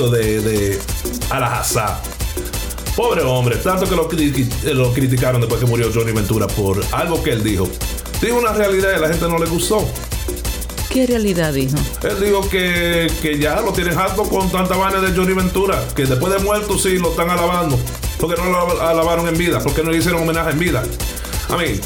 De, 0.04 0.40
de 0.40 0.78
Alajazá. 1.30 2.00
Pobre 2.94 3.22
hombre, 3.22 3.56
tanto 3.56 3.86
que 3.88 3.96
lo 4.74 4.92
criticaron 4.92 5.40
después 5.40 5.60
que 5.60 5.66
murió 5.66 5.90
Johnny 5.92 6.12
Ventura 6.12 6.46
por 6.46 6.82
algo 6.92 7.22
que 7.22 7.30
él 7.32 7.42
dijo. 7.42 7.68
Dijo 8.20 8.38
una 8.38 8.52
realidad 8.52 8.90
y 8.92 8.94
a 8.94 8.98
la 8.98 9.08
gente 9.08 9.28
no 9.28 9.38
le 9.38 9.46
gustó. 9.46 9.86
¿Qué 10.90 11.06
realidad 11.06 11.52
dijo? 11.52 11.76
Él 12.02 12.20
dijo 12.24 12.48
que, 12.48 13.10
que 13.20 13.38
ya 13.38 13.60
lo 13.60 13.72
tienen 13.72 13.98
harto 13.98 14.22
con 14.22 14.50
tanta 14.50 14.76
vaina 14.76 15.00
de 15.00 15.14
Johnny 15.14 15.34
Ventura, 15.34 15.82
que 15.94 16.06
después 16.06 16.32
de 16.32 16.38
muerto 16.38 16.78
sí 16.78 16.96
lo 16.98 17.10
están 17.10 17.28
alabando. 17.28 17.78
Porque 18.18 18.40
no 18.40 18.48
lo 18.48 18.80
alabaron 18.80 19.28
en 19.28 19.36
vida, 19.36 19.60
porque 19.60 19.82
no 19.82 19.90
le 19.90 19.98
hicieron 19.98 20.22
homenaje 20.22 20.52
en 20.52 20.58
vida. 20.58 20.82
A 21.50 21.56
mí, 21.58 21.78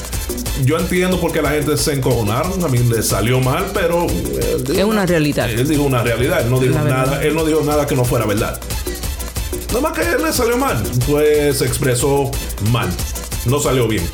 yo 0.64 0.78
entiendo 0.78 1.20
por 1.20 1.32
qué 1.32 1.42
la 1.42 1.50
gente 1.50 1.76
se 1.76 1.94
encojonaron, 1.94 2.62
a 2.64 2.68
mí 2.68 2.78
le 2.78 3.02
salió 3.02 3.40
mal, 3.40 3.66
pero 3.72 4.06
dijo 4.06 4.72
Es 4.72 4.84
una 4.84 5.06
realidad. 5.06 5.50
Él 5.50 5.68
dijo 5.68 5.82
una 5.82 6.02
realidad, 6.02 6.42
él 6.42 6.50
no 6.50 6.58
dijo 6.58 6.78
nada, 6.78 7.22
él 7.22 7.34
no 7.34 7.44
dijo 7.44 7.62
nada 7.62 7.86
que 7.86 7.94
no 7.94 8.04
fuera 8.04 8.26
verdad. 8.26 8.60
Nada 9.68 9.80
más 9.80 9.92
que 9.92 10.02
él 10.02 10.22
le 10.22 10.32
salió 10.32 10.56
mal, 10.56 10.82
pues 11.08 11.58
se 11.58 11.64
expresó 11.64 12.30
mal, 12.70 12.88
no 13.46 13.60
salió 13.60 13.86
bien. 13.86 14.04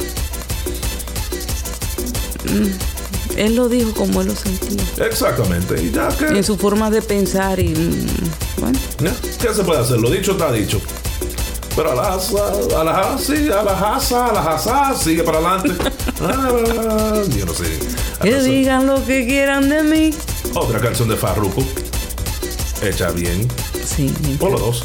Él 3.36 3.55
lo 3.55 3.68
dijo 3.68 3.92
como 3.92 4.22
él 4.22 4.28
lo 4.28 4.34
sentía. 4.34 5.07
Exactamente, 5.07 5.82
y 5.82 5.90
ya 5.90 6.09
que 6.09 6.26
En 6.26 6.44
su 6.44 6.57
forma 6.57 6.90
de 6.90 7.03
pensar 7.03 7.59
y 7.59 7.68
mm, 7.68 8.61
bueno. 8.61 8.78
¿Qué 9.40 9.53
se 9.53 9.62
puede 9.62 9.80
hacer? 9.80 9.99
Lo 9.99 10.11
dicho 10.11 10.32
está 10.32 10.53
dicho. 10.53 10.80
Pero 11.77 11.93
a 11.93 11.95
la 11.95 12.14
asa, 12.14 12.81
a 12.81 12.85
la 12.85 13.01
asa, 13.01 13.18
sí, 13.18 13.49
a 13.51 13.62
la 13.62 13.95
asa, 13.97 14.27
a 14.29 14.33
la 14.33 14.55
asa, 14.55 14.95
sigue 14.97 15.22
para 15.22 15.39
adelante. 15.39 15.74
Ah, 16.18 17.22
yo 17.37 17.45
no 17.45 17.53
sé. 17.53 17.79
que 18.22 18.41
digan 18.41 18.87
lo 18.87 19.05
que 19.05 19.27
quieran 19.27 19.68
de 19.68 19.83
mí. 19.83 20.11
Otra 20.55 20.81
canción 20.81 21.09
de 21.11 21.16
Farruko. 21.16 21.62
Hecha 22.83 23.11
bien. 23.11 23.47
Sí, 23.85 24.12
Por 24.41 24.53
los 24.53 24.61
dos. 24.61 24.85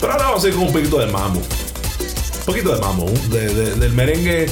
Pero 0.00 0.12
ahora 0.12 0.26
vamos 0.26 0.44
a 0.44 0.48
ir 0.48 0.54
con 0.54 0.64
un 0.64 0.72
poquito 0.72 0.98
de 1.00 1.06
mamo. 1.06 1.40
Un 1.40 2.44
poquito 2.46 2.72
de 2.74 2.80
mamo. 2.80 3.06
de- 3.30 3.52
de- 3.52 3.74
del 3.74 3.92
merengue. 3.92 4.46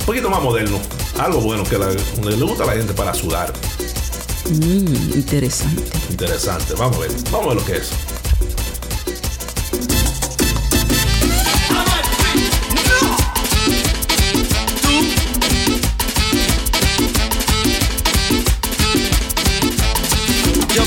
Un 0.00 0.06
poquito 0.06 0.28
más 0.28 0.42
moderno. 0.42 0.80
Algo 1.20 1.40
bueno 1.40 1.62
que 1.62 1.78
la- 1.78 1.90
le 1.90 2.36
gusta 2.44 2.64
a 2.64 2.66
la 2.66 2.72
gente 2.72 2.92
para 2.92 3.14
sudar. 3.14 3.52
Mm, 4.50 5.14
interesante. 5.14 5.82
Interesante. 6.10 6.74
Vamos 6.74 6.96
a 6.96 7.00
ver. 7.02 7.10
Vamos 7.30 7.46
a 7.46 7.48
ver 7.50 7.56
lo 7.58 7.64
que 7.64 7.76
es. 7.76 7.90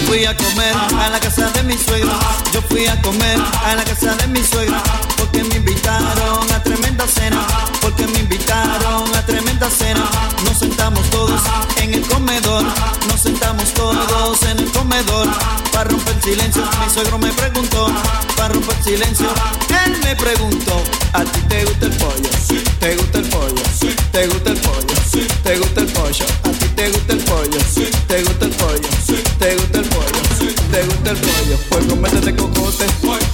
Fui 0.08 0.26
a 0.26 0.36
comer 0.36 0.74
a 1.00 1.10
la 1.10 1.20
casa 1.20 1.50
de 1.52 1.64
mi 1.64 1.78
suegra. 1.78 2.18
Yo 2.54 2.62
fui 2.62 2.88
a 2.88 3.00
comer 3.02 3.38
a 3.66 3.76
la 3.76 3.84
casa 3.84 4.16
de 4.16 4.28
mi 4.28 4.44
suegra. 4.44 4.82
Porque 5.18 5.44
me 5.44 5.56
invitaron 5.56 6.52
a 6.52 6.64
tremenda 6.64 7.06
cena. 7.08 7.46
Porque 7.82 8.08
me 8.08 8.20
invitaron 8.20 9.14
a 9.16 9.26
tremenda 9.26 9.47
cena. 9.66 10.10
Nos 10.46 10.60
sentamos 10.60 11.10
todos 11.10 11.42
en 11.82 11.94
el 11.94 12.08
comedor. 12.08 12.64
Nos 13.08 13.22
sentamos 13.22 13.74
todos 13.74 14.44
en 14.44 14.60
el 14.60 14.72
comedor. 14.72 15.28
Para 15.72 15.90
romper 15.90 16.16
el 16.16 16.22
silencio, 16.22 16.64
mi 16.64 16.94
suegro 16.94 17.18
me 17.18 17.32
preguntó. 17.34 17.92
Para 18.36 18.54
romper 18.54 18.78
el 18.78 18.84
silencio, 18.84 19.28
él 19.86 19.98
me 20.04 20.16
preguntó: 20.16 20.84
¿A 21.14 21.24
ti 21.24 21.40
te 21.50 21.66
gusta 21.66 21.86
el 21.88 21.98
pollo? 21.98 22.30
¿Te 22.80 22.96
gusta 22.96 23.18
el 23.18 23.30
pollo? 23.30 23.64
¿Te 24.12 24.28
gusta 24.28 24.52
el 24.52 24.58
pollo? 24.58 24.96
¿Te 25.44 25.58
gusta 25.58 25.82
el 25.82 25.88
pollo? 25.88 26.26
¿A 26.44 26.50
ti 26.52 26.68
te 26.76 26.90
gusta 26.90 27.14
el 27.14 27.20
pollo? 27.24 27.60
¿Te 28.08 28.24
gusta 28.24 28.46
el 28.46 28.52
pollo? 28.52 28.90
¿Te 29.40 29.56
gusta 29.56 29.80
el 29.80 29.86
pollo? 29.90 30.22
¿Te 30.72 30.84
gusta 30.84 31.10
el 31.10 31.18
pollo? 31.18 31.58
Pues 31.70 31.86
comete 31.86 32.18
este 32.18 32.36
cocote, 32.36 32.86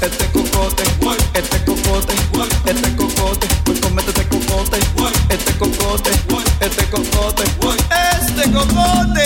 este 0.01 0.25
cocote, 0.27 0.83
este 1.33 1.63
cocote, 1.65 2.13
este 2.65 2.95
cocote, 2.95 3.47
pues 3.65 3.79
comete 3.81 4.09
este 4.09 4.23
cocote, 4.23 4.32
este 5.33 5.53
cocote, 5.53 6.11
este 6.59 6.85
cocote, 6.89 7.43
este 8.21 8.51
cocote, 8.51 9.25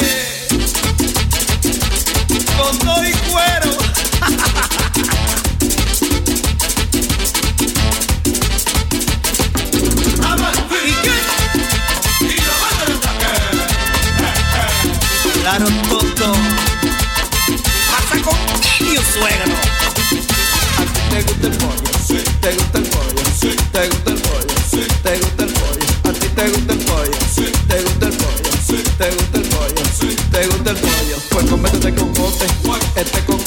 con 2.57 2.79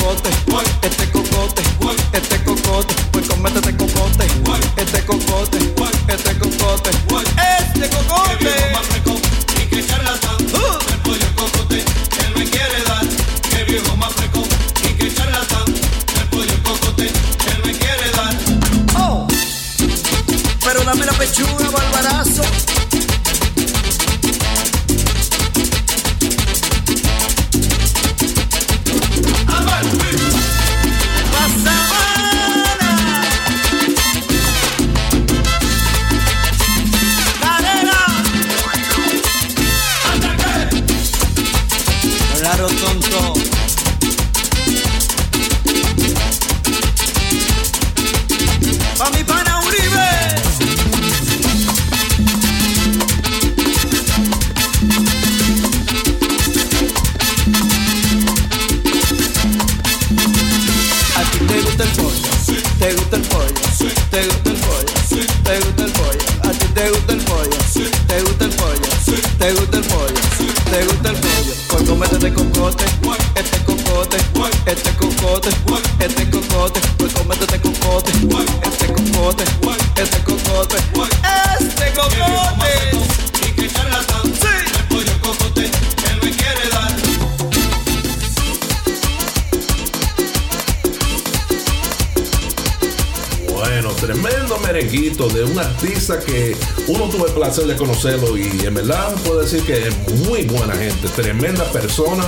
este 0.09 0.30
Claro, 42.61 42.75
tonto. 42.75 43.60
Artista 96.11 96.19
que 96.33 96.57
uno 96.89 97.09
tuvo 97.09 97.27
el 97.27 97.33
placer 97.33 97.67
de 97.67 97.77
conocerlo 97.77 98.37
y 98.37 98.49
en 98.65 98.75
verdad 98.75 99.15
puedo 99.25 99.41
decir 99.41 99.63
que 99.63 99.89
es 99.89 100.27
muy 100.27 100.45
buena 100.45 100.75
gente, 100.75 101.09
tremenda 101.09 101.65
persona. 101.73 102.25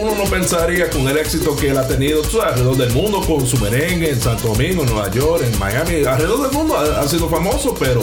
Uno 0.00 0.14
no 0.14 0.24
pensaría 0.24 0.88
con 0.88 1.06
el 1.06 1.18
éxito 1.18 1.54
que 1.54 1.68
él 1.68 1.76
ha 1.76 1.86
tenido 1.86 2.22
tú 2.22 2.40
alrededor 2.40 2.78
del 2.78 2.92
mundo 2.92 3.20
con 3.20 3.46
su 3.46 3.58
merengue 3.58 4.08
en 4.08 4.18
Santo 4.18 4.48
Domingo, 4.48 4.82
en 4.84 4.88
Nueva 4.88 5.10
York, 5.10 5.44
en 5.44 5.58
Miami, 5.58 6.04
alrededor 6.04 6.48
del 6.48 6.52
mundo 6.52 6.78
ha, 6.78 7.00
ha 7.00 7.08
sido 7.08 7.28
famoso, 7.28 7.74
pero 7.78 8.00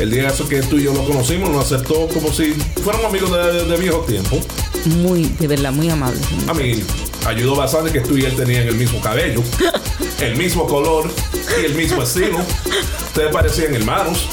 el 0.00 0.10
día 0.10 0.28
eso 0.28 0.48
que 0.48 0.60
tú 0.62 0.78
y 0.78 0.82
yo 0.82 0.92
lo 0.92 1.04
conocimos 1.04 1.48
nos 1.48 1.72
aceptó 1.72 2.08
como 2.08 2.32
si 2.32 2.54
fuéramos 2.82 3.06
amigos 3.06 3.30
de, 3.30 3.66
de 3.66 3.76
viejo 3.76 3.98
tiempo. 4.00 4.40
Muy, 4.84 5.26
de 5.38 5.46
verdad, 5.46 5.70
muy 5.70 5.88
amable. 5.88 6.18
A 6.48 6.54
mí 6.54 6.82
ayudó 7.24 7.54
bastante 7.54 7.92
que 7.92 8.00
tú 8.00 8.16
y 8.16 8.24
él 8.24 8.34
tenían 8.34 8.66
el 8.66 8.74
mismo 8.74 9.00
cabello, 9.00 9.42
el 10.20 10.36
mismo 10.36 10.66
color 10.66 11.08
y 11.60 11.66
el 11.66 11.74
mismo 11.74 12.02
estilo. 12.02 12.38
Ustedes 13.08 13.32
parecían 13.32 13.74
hermanos. 13.74 14.26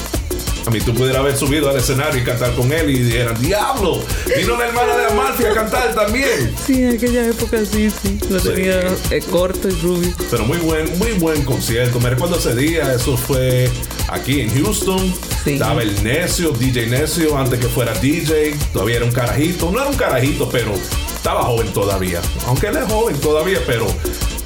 A 0.68 0.72
mí 0.72 0.80
tú 0.82 0.96
pudieras 0.96 1.18
haber 1.18 1.38
subido 1.38 1.70
al 1.70 1.76
escenario 1.78 2.20
y 2.20 2.24
cantar 2.26 2.52
con 2.56 2.74
él 2.74 2.90
y 2.90 2.98
dijeran, 3.04 3.40
diablo, 3.40 4.02
vino 4.36 4.58
la 4.58 4.66
hermana 4.68 4.98
de 4.98 5.06
Amalfi 5.06 5.46
a 5.46 5.54
cantar 5.54 5.94
también. 5.94 6.52
Sí, 6.66 6.82
en 6.82 6.96
aquella 6.96 7.28
época 7.28 7.60
sí, 7.72 7.92
sí. 7.92 8.18
Lo 8.32 8.40
Sí. 8.40 8.50
tenía 8.50 8.80
eh, 9.12 9.22
corto 9.30 9.68
y 9.70 9.72
rubio. 9.74 10.12
Pero 10.32 10.44
muy 10.46 10.58
buen, 10.58 10.98
muy 10.98 11.12
buen 11.20 11.44
concierto. 11.44 12.00
Me 12.00 12.10
recuerdo 12.10 12.38
ese 12.40 12.56
día, 12.56 12.92
eso 12.96 13.16
fue 13.16 13.70
aquí 14.08 14.42
en 14.42 14.56
Houston. 14.64 15.14
Sí. 15.44 15.54
Estaba 15.54 15.84
el 15.84 16.04
Necio, 16.04 16.50
DJ 16.50 16.88
Necio, 16.88 17.38
antes 17.38 17.60
que 17.60 17.68
fuera 17.68 17.94
DJ. 17.94 18.56
Todavía 18.74 18.96
era 18.96 19.06
un 19.06 19.12
carajito. 19.12 19.70
No 19.70 19.80
era 19.82 19.90
un 19.92 19.96
carajito, 19.98 20.50
pero 20.50 20.74
estaba 21.16 21.44
joven 21.44 21.68
todavía. 21.74 22.22
Aunque 22.48 22.68
él 22.68 22.78
es 22.78 22.92
joven 22.92 23.16
todavía, 23.20 23.60
pero 23.68 23.86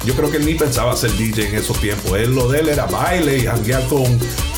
yo 0.04 0.14
creo 0.14 0.30
que 0.30 0.38
él 0.38 0.46
ni 0.46 0.54
pensaba 0.54 0.96
ser 0.96 1.12
DJ 1.16 1.48
en 1.48 1.54
esos 1.56 1.78
tiempos. 1.80 2.12
Él, 2.18 2.34
lo 2.34 2.48
de 2.48 2.60
él 2.60 2.68
era 2.68 2.86
baile 2.86 3.38
y 3.38 3.46
janguear 3.46 3.86
con, 3.88 4.04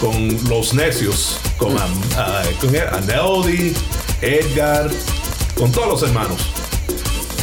con 0.00 0.38
los 0.48 0.72
necios, 0.74 1.38
con, 1.56 1.72
Am- 1.78 2.00
ah, 2.16 2.42
con 2.60 2.70
Aneldi, 2.76 3.74
Edgar, 4.20 4.90
con 5.56 5.70
todos 5.72 5.88
los 5.88 6.02
hermanos. 6.02 6.38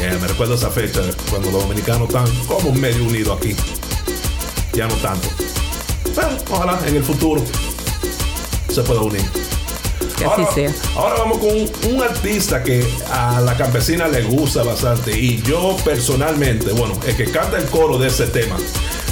Eh, 0.02 0.18
me 0.22 0.28
recuerdo 0.28 0.54
esa 0.56 0.70
fecha 0.70 1.02
cuando 1.30 1.52
los 1.52 1.62
dominicanos 1.64 2.08
están 2.08 2.26
como 2.48 2.72
medio 2.74 3.04
unidos 3.04 3.38
aquí. 3.38 3.54
Ya 4.74 4.88
no 4.88 4.96
tanto. 4.96 5.28
Pero 6.16 6.30
ojalá 6.52 6.80
en 6.88 6.96
el 6.96 7.04
futuro 7.04 7.44
se 8.70 8.82
pueda 8.84 9.02
unir. 9.02 9.26
Que 10.20 10.26
así 10.26 10.42
ahora, 10.42 10.54
sea. 10.54 10.74
ahora 10.96 11.16
vamos 11.16 11.38
con 11.38 11.50
un, 11.50 11.96
un 11.96 12.04
artista 12.04 12.62
que 12.62 12.86
a 13.12 13.40
la 13.40 13.56
campesina 13.56 14.08
le 14.08 14.24
gusta 14.24 14.64
bastante. 14.64 15.18
Y 15.18 15.42
yo 15.44 15.78
personalmente, 15.86 16.72
bueno, 16.74 17.00
el 17.08 17.16
que 17.16 17.32
canta 17.32 17.58
el 17.58 17.66
coro 17.66 17.98
de 17.98 18.08
ese 18.08 18.28
tema. 18.28 18.58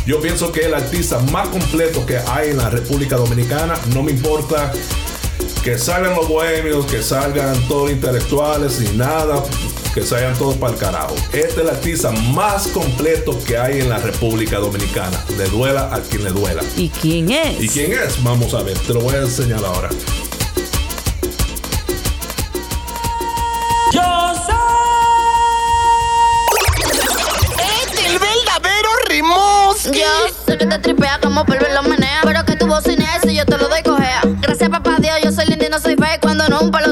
Yo 0.06 0.22
pienso 0.22 0.52
que 0.52 0.62
es 0.62 0.66
el 0.68 0.74
artista 0.74 1.20
más 1.32 1.50
completo 1.50 2.06
que 2.06 2.18
hay 2.18 2.52
en 2.52 2.58
la 2.58 2.70
República 2.70 3.18
Dominicana. 3.18 3.76
No 3.94 4.04
me 4.04 4.12
importa 4.12 4.72
que 5.64 5.78
salgan 5.78 6.16
los 6.16 6.28
bohemios, 6.30 6.86
que 6.86 7.02
salgan 7.02 7.60
todos 7.68 7.92
intelectuales 7.92 8.80
y 8.82 8.96
nada, 8.96 9.44
que 9.94 10.02
salgan 10.04 10.34
todos 10.38 10.56
para 10.56 10.74
el 10.74 10.80
carajo. 10.80 11.16
Este 11.34 11.46
es 11.46 11.58
el 11.58 11.70
artista 11.70 12.12
más 12.12 12.68
completo 12.68 13.38
que 13.46 13.58
hay 13.58 13.82
en 13.82 13.90
la 13.90 13.98
República 13.98 14.60
Dominicana. 14.60 15.26
Le 15.38 15.46
duela 15.50 15.94
a 15.94 16.00
quien 16.00 16.24
le 16.24 16.32
duela. 16.32 16.64
¿Y 16.78 16.88
quién 16.88 17.30
es? 17.32 17.62
¿Y 17.62 17.68
quién 17.68 17.92
es? 17.92 18.24
Vamos 18.24 18.54
a 18.54 18.64
ver, 18.64 18.78
te 18.80 18.94
lo 18.94 19.02
voy 19.02 19.16
a 19.16 19.22
enseñar 19.24 19.64
ahora. 19.66 19.90
Yo 29.94 30.34
sé 30.46 30.58
que 30.58 30.66
te 30.66 30.80
tripea 30.80 31.20
como 31.22 31.46
polvo 31.46 31.66
lo 31.74 31.84
menea. 31.84 32.22
Pero 32.24 32.44
que 32.46 32.56
tu 32.56 32.68
bocinea 32.68 33.20
y 33.24 33.28
si 33.28 33.36
yo 33.36 33.46
te 33.46 33.58
lo 33.58 33.70
doy 33.70 33.84
cojea. 33.84 34.22
Gracias 34.42 34.70
papá 34.70 34.98
Dios, 35.00 35.16
yo 35.24 35.32
soy 35.32 35.46
linda 35.46 35.66
y 35.66 35.70
no 35.70 35.80
soy. 35.80 35.94
Y 35.94 36.20
Cuando 36.20 36.48
no 36.48 36.62
un 36.62 36.72
pelotero, 36.72 36.87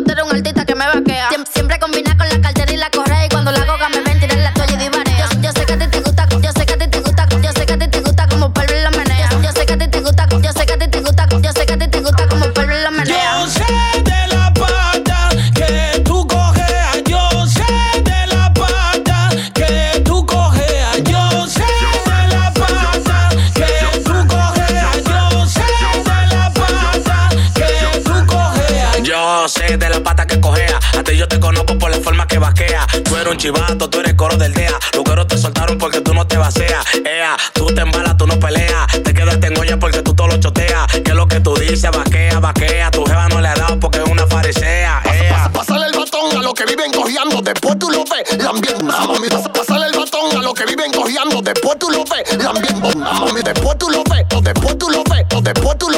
chivato, 33.45 33.87
tú 33.89 33.99
eres 33.99 34.15
coro 34.15 34.35
del 34.37 34.53
DEA. 34.53 34.71
Los 34.93 35.03
coros 35.03 35.27
te 35.27 35.37
soltaron 35.37 35.77
porque 35.77 36.01
tú 36.01 36.13
no 36.15 36.25
te 36.25 36.35
vaceas. 36.37 36.83
Ea, 37.05 37.37
tú 37.53 37.67
te 37.67 37.81
embalas, 37.81 38.17
tú 38.17 38.25
no 38.25 38.39
peleas. 38.39 38.87
Te 39.03 39.13
quedaste 39.13 39.47
en 39.47 39.57
olla 39.59 39.77
porque 39.77 40.01
tú 40.01 40.15
todo 40.15 40.27
lo 40.27 40.37
choteas. 40.37 40.87
Que 41.03 41.13
lo 41.13 41.27
que 41.27 41.39
tú 41.39 41.53
dices, 41.55 41.91
vaquea, 41.91 42.39
vaquea. 42.39 42.89
Tu 42.89 43.03
jeva 43.05 43.27
no 43.29 43.39
le 43.41 43.49
ha 43.49 43.53
dado 43.53 43.79
porque 43.79 43.99
es 43.99 44.09
una 44.09 44.25
farisea. 44.25 44.99
Ea. 45.05 45.49
Pásale 45.53 45.85
el 45.85 45.93
batón 45.93 46.35
a 46.37 46.41
los 46.41 46.53
que 46.55 46.65
viven 46.65 46.91
cojeando, 46.91 47.39
después 47.41 47.77
tú 47.77 47.89
lo 47.91 48.03
ves, 48.05 48.43
lambiendo 48.43 48.83
una 48.83 48.99
mami. 49.01 49.27
Pasa- 49.29 49.53
Pásale 49.53 49.85
el 49.87 49.93
batón 49.99 50.31
a 50.37 50.41
los 50.41 50.53
que 50.55 50.65
viven 50.65 50.91
cojeando, 50.91 51.41
después 51.41 51.77
tú 51.79 51.89
lo 51.91 52.03
ves, 52.03 52.37
mami. 52.43 53.41
Después 53.43 53.77
tú 53.77 53.89
lo 53.91 54.03
ves, 54.09 54.25
o 54.35 54.41
después 54.41 54.77
tú 54.79 54.89
lo 54.89 55.03
ves, 55.03 55.25
o 55.35 55.41
después 55.41 55.77
tú 55.77 55.89
lo 55.89 55.94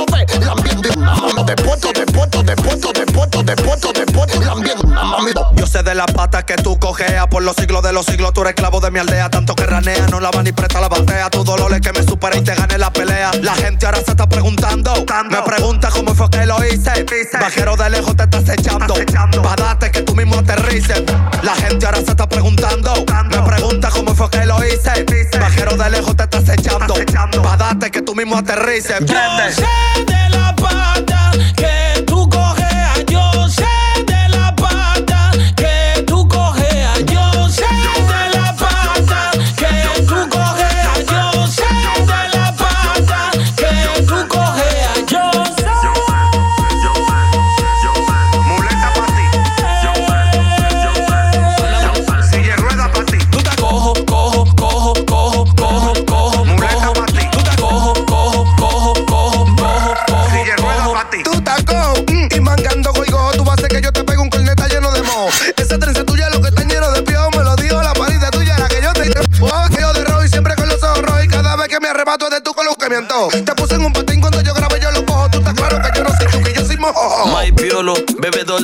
por 7.37 7.43
los 7.43 7.55
siglos 7.55 7.83
de 7.83 7.93
los 7.93 8.03
siglos. 8.03 8.33
Tú 8.33 8.41
eres 8.41 8.53
esclavo 8.53 8.79
de 8.79 8.89
mi 8.89 8.97
aldea, 8.97 9.29
tanto 9.29 9.53
que 9.53 9.63
ranea, 9.63 10.07
no 10.07 10.19
la 10.19 10.31
va 10.31 10.41
ni 10.41 10.51
presta 10.53 10.81
la 10.81 10.89
batea. 10.89 11.29
Tu 11.29 11.43
dolor 11.43 11.71
es 11.71 11.81
que 11.81 11.93
me 11.93 12.01
supera 12.01 12.35
y 12.35 12.41
te 12.41 12.55
gane 12.55 12.79
la 12.79 12.91
pelea. 12.91 13.29
La 13.43 13.53
gente 13.53 13.85
ahora 13.85 13.99
se 13.99 14.09
está 14.09 14.27
preguntando, 14.27 14.91
me 15.29 15.41
pregunta 15.43 15.89
cómo 15.91 16.15
fue 16.15 16.31
que 16.31 16.47
lo 16.47 16.57
hice. 16.65 17.05
Bajero 17.39 17.75
de 17.75 17.91
lejos 17.91 18.15
te 18.15 18.23
estás 18.23 18.49
echando, 18.49 18.95
pa' 19.43 19.55
darte 19.55 19.91
que 19.91 20.01
tú 20.01 20.15
mismo 20.15 20.39
aterrices. 20.39 21.03
La 21.43 21.53
gente 21.53 21.85
ahora 21.85 21.99
se 21.99 22.09
está 22.09 22.27
preguntando, 22.27 23.05
me 23.29 23.41
pregunta 23.43 23.89
cómo 23.91 24.15
fue 24.15 24.31
que 24.31 24.43
lo 24.43 24.57
hice. 24.65 25.05
Bajero 25.39 25.77
de 25.77 25.89
lejos 25.91 26.15
te 26.15 26.23
estás 26.23 26.49
echando, 26.49 26.95
pa' 27.43 27.55
darte 27.55 27.91
que 27.91 28.01
tú 28.01 28.15
mismo 28.15 28.35
aterrices. 28.35 28.99
Yo 29.01 29.05
Prende. 29.05 29.53
sé 29.53 29.63
de 30.07 30.29
la 30.31 30.55
pata 30.55 31.06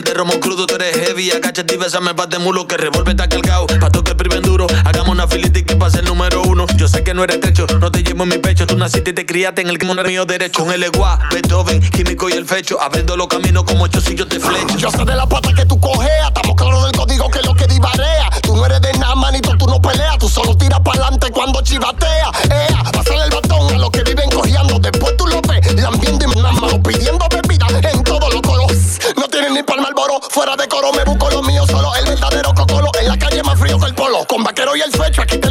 de 0.01 0.13
romo 0.13 0.39
crudo, 0.39 0.65
tú 0.65 0.75
eres 0.75 0.95
heavy. 0.95 1.31
Agáchate 1.31 1.75
y 1.75 1.77
bésame 1.77 2.13
pa' 2.15 2.25
de 2.25 2.39
mulo 2.39 2.67
que 2.67 2.77
revólver 2.77 3.11
está 3.11 3.29
cargado. 3.29 3.67
Pa' 3.67 3.91
toque 3.91 4.15
priven 4.15 4.41
duro, 4.41 4.65
hagamos 4.85 5.09
una 5.09 5.27
filita 5.27 5.59
y 5.59 5.63
que 5.63 5.75
pase 5.75 5.99
el 5.99 6.05
número 6.05 6.41
uno. 6.43 6.65
Yo 6.77 6.87
sé 6.87 7.03
que 7.03 7.13
no 7.13 7.23
eres 7.23 7.39
techo, 7.39 7.67
no 7.79 7.91
te 7.91 8.03
llevo 8.03 8.23
en 8.23 8.29
mi 8.29 8.37
pecho. 8.37 8.65
Tú 8.65 8.77
naciste 8.77 9.11
y 9.11 9.13
te 9.13 9.25
criaste 9.25 9.61
en 9.61 9.69
el 9.69 9.77
que 9.77 9.85
mío 9.85 10.25
derecho. 10.25 10.63
Con 10.63 10.73
el 10.73 10.83
eguá, 10.83 11.19
Beethoven, 11.31 11.81
químico 11.91 12.29
y 12.29 12.33
el 12.33 12.45
fecho. 12.45 12.81
Abriendo 12.81 13.15
los 13.15 13.27
caminos 13.27 13.63
como 13.65 13.83
ocho 13.83 14.01
si 14.01 14.15
yo 14.15 14.27
te 14.27 14.39
flecho. 14.39 14.77
Yo 14.77 14.89
sé 14.89 15.05
de 15.05 15.15
la 15.15 15.27
pata 15.27 15.53
que 15.53 15.65
tú 15.65 15.79
cojeas, 15.79 16.27
estamos 16.27 16.55
claros 16.55 16.83
del 16.85 16.93
código 16.93 17.29
que 17.29 17.39
es 17.39 17.45
lo 17.45 17.53
que 17.53 17.67
divarea. 17.67 18.29
Tú 18.41 18.55
no 18.55 18.65
eres 18.65 18.81
de 18.81 18.93
nada, 18.93 19.15
manito, 19.15 19.55
tú 19.57 19.67
no 19.67 19.81
peleas, 19.81 20.17
tú 20.17 20.27
solo 20.27 20.57
tiras 20.57 20.79
para 20.79 21.01
adelante 21.01 21.29
cuando 21.31 21.61
chivatea. 21.61 22.31
Fuera 30.33 30.55
de 30.55 30.67
coro 30.67 30.91
me 30.91 31.03
busco 31.03 31.29
lo 31.29 31.43
mío 31.43 31.63
solo, 31.67 31.95
el 31.95 32.05
verdadero 32.05 32.53
cocolo, 32.55 32.89
en 32.99 33.07
la 33.07 33.17
calle 33.17 33.43
más 33.43 33.59
frío 33.59 33.77
que 33.79 33.85
el 33.85 33.93
polo. 33.93 34.25
Con 34.25 34.43
vaquero 34.43 34.75
y 34.75 34.81
el 34.81 34.91
fecho, 34.91 35.21
aquí 35.21 35.37
te 35.37 35.47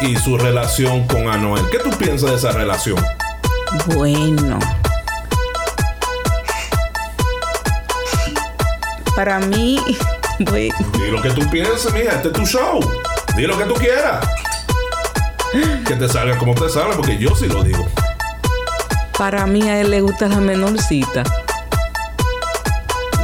y 0.00 0.16
su 0.16 0.36
relación 0.38 1.06
con 1.06 1.28
Anuel. 1.28 1.68
¿Qué 1.70 1.78
tú 1.78 1.90
piensas 1.90 2.30
de 2.30 2.36
esa 2.36 2.52
relación? 2.52 2.96
Bueno. 3.94 4.58
Para 9.14 9.38
mí, 9.40 9.80
pues, 10.46 10.72
Di 10.92 11.10
lo 11.10 11.22
que 11.22 11.30
tú 11.30 11.48
pienses, 11.50 11.92
mija, 11.92 12.12
este 12.12 12.28
es 12.28 12.34
tu 12.34 12.44
show. 12.46 12.80
Di 13.36 13.46
lo 13.46 13.56
que 13.56 13.64
tú 13.64 13.74
quieras. 13.74 14.26
Que 15.86 15.94
te 15.94 16.08
salga 16.08 16.36
como 16.36 16.54
te 16.54 16.68
salga, 16.68 16.96
porque 16.96 17.16
yo 17.16 17.34
sí 17.34 17.46
lo 17.46 17.62
digo. 17.62 17.86
para 19.16 19.46
mí 19.46 19.66
a 19.68 19.80
él 19.80 19.90
le 19.90 20.00
gusta 20.02 20.28
la 20.28 20.36
menorcita. 20.36 21.22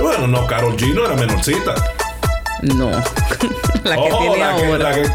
Bueno, 0.00 0.26
no, 0.26 0.46
Carol 0.46 0.76
G 0.76 0.94
no 0.94 1.04
era 1.04 1.14
menorcita. 1.14 1.74
No. 2.62 2.90
la 3.84 3.96
que 3.96 4.08
Oh, 4.12 4.18
tiene 4.18 4.38
la 4.38 4.56
que- 4.56 4.66
ahora. 4.66 4.78
la 4.90 4.94
que- 4.94 5.10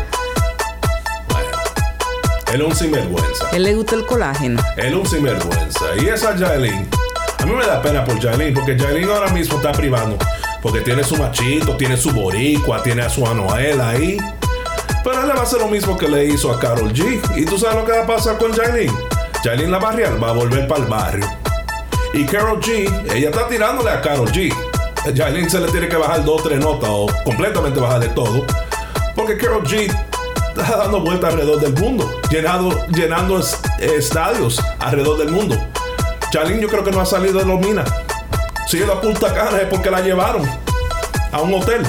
él 2.53 2.61
es 2.61 2.67
un 2.67 2.75
sinvergüenza. 2.75 3.49
Él 3.51 3.63
le 3.63 3.75
gusta 3.75 3.95
el 3.95 4.05
colágeno. 4.05 4.61
Él 4.77 4.87
es 4.87 4.93
un 4.93 5.05
sinvergüenza. 5.05 5.85
Y 6.01 6.07
esa 6.07 6.37
Jailin, 6.37 6.87
a 7.39 7.45
mí 7.45 7.51
me 7.51 7.65
da 7.65 7.81
pena 7.81 8.05
por 8.05 8.19
Jailin, 8.21 8.53
porque 8.53 8.77
Jailin 8.77 9.09
ahora 9.09 9.31
mismo 9.33 9.57
está 9.57 9.73
privando. 9.73 10.17
Porque 10.61 10.79
tiene 10.79 11.03
su 11.03 11.17
machito, 11.17 11.75
tiene 11.75 11.97
su 11.97 12.11
boricua, 12.11 12.81
tiene 12.81 13.01
a 13.01 13.09
su 13.09 13.27
Anuel 13.27 13.81
ahí. 13.81 14.17
Pero 15.03 15.21
él 15.21 15.27
le 15.27 15.33
va 15.33 15.41
a 15.41 15.43
hacer 15.43 15.59
lo 15.59 15.67
mismo 15.67 15.97
que 15.97 16.07
le 16.07 16.25
hizo 16.25 16.51
a 16.51 16.59
Carol 16.59 16.93
G. 16.93 17.19
¿Y 17.35 17.45
tú 17.45 17.57
sabes 17.57 17.75
lo 17.75 17.85
que 17.85 17.91
va 17.91 18.03
a 18.03 18.07
pasar 18.07 18.37
con 18.37 18.53
Jailin? 18.53 18.91
Jailin 19.43 19.69
la 19.69 19.79
barrial 19.79 20.21
va 20.21 20.29
a 20.29 20.33
volver 20.33 20.67
para 20.67 20.81
el 20.81 20.87
barrio. 20.87 21.27
Y 22.13 22.25
Carol 22.25 22.61
G, 22.61 23.13
ella 23.13 23.29
está 23.29 23.47
tirándole 23.47 23.89
a 23.89 24.01
Carol 24.01 24.31
G. 24.31 24.53
Jailin 25.15 25.49
se 25.49 25.59
le 25.59 25.67
tiene 25.67 25.87
que 25.87 25.97
bajar 25.97 26.23
dos 26.23 26.41
o 26.41 26.43
tres 26.43 26.59
notas 26.59 26.89
o 26.91 27.07
completamente 27.25 27.79
bajar 27.79 27.99
de 27.99 28.09
todo. 28.09 28.45
Porque 29.15 29.37
Carol 29.37 29.63
G 29.63 29.93
está 30.63 30.77
dando 30.77 30.99
vueltas 31.01 31.31
alrededor 31.33 31.59
del 31.59 31.73
mundo, 31.73 32.09
llenado, 32.29 32.85
llenando 32.87 33.39
es- 33.39 33.59
estadios 33.79 34.61
alrededor 34.79 35.17
del 35.19 35.29
mundo. 35.31 35.57
Jailin 36.31 36.59
yo 36.59 36.67
creo 36.67 36.83
que 36.83 36.91
no 36.91 37.01
ha 37.01 37.05
salido 37.05 37.39
de 37.39 37.45
los 37.45 37.59
minas. 37.59 37.89
Si 38.67 38.77
ella 38.77 38.99
Punta 38.99 39.33
Cana 39.33 39.57
es 39.61 39.67
porque 39.69 39.89
la 39.89 40.01
llevaron 40.01 40.43
a 41.31 41.41
un 41.41 41.53
hotel. 41.53 41.81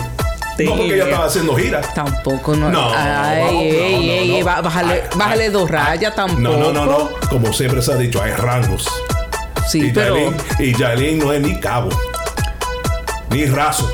No 0.61 0.73
porque 0.77 0.95
ella 0.95 1.05
estaba 1.05 1.27
haciendo 1.27 1.55
gira. 1.57 1.81
Tampoco, 1.95 2.57
no. 2.57 2.69
No, 2.69 2.91
Ay, 2.93 3.43
no, 3.43 3.61
ey, 3.61 4.43
no, 4.43 4.47
no, 4.47 4.63
no. 4.63 4.63
bájale, 5.17 5.51
dos 5.51 5.71
rayas 5.71 6.15
tampoco. 6.17 6.41
No, 6.41 6.57
no, 6.57 6.73
no, 6.73 6.85
no. 6.87 7.11
Como 7.31 7.53
siempre 7.53 7.81
se 7.81 7.93
ha 7.93 7.97
dicho, 7.97 8.21
hay 8.21 8.33
rangos. 8.33 8.89
Sí, 9.69 9.87
y 9.87 9.93
pero. 9.93 10.17
Yailin, 10.17 10.37
y 10.59 10.77
Yailin 10.77 11.19
no 11.19 11.33
es 11.33 11.41
ni 11.43 11.61
cabo, 11.61 11.91
ni 13.31 13.47
raso. 13.47 13.89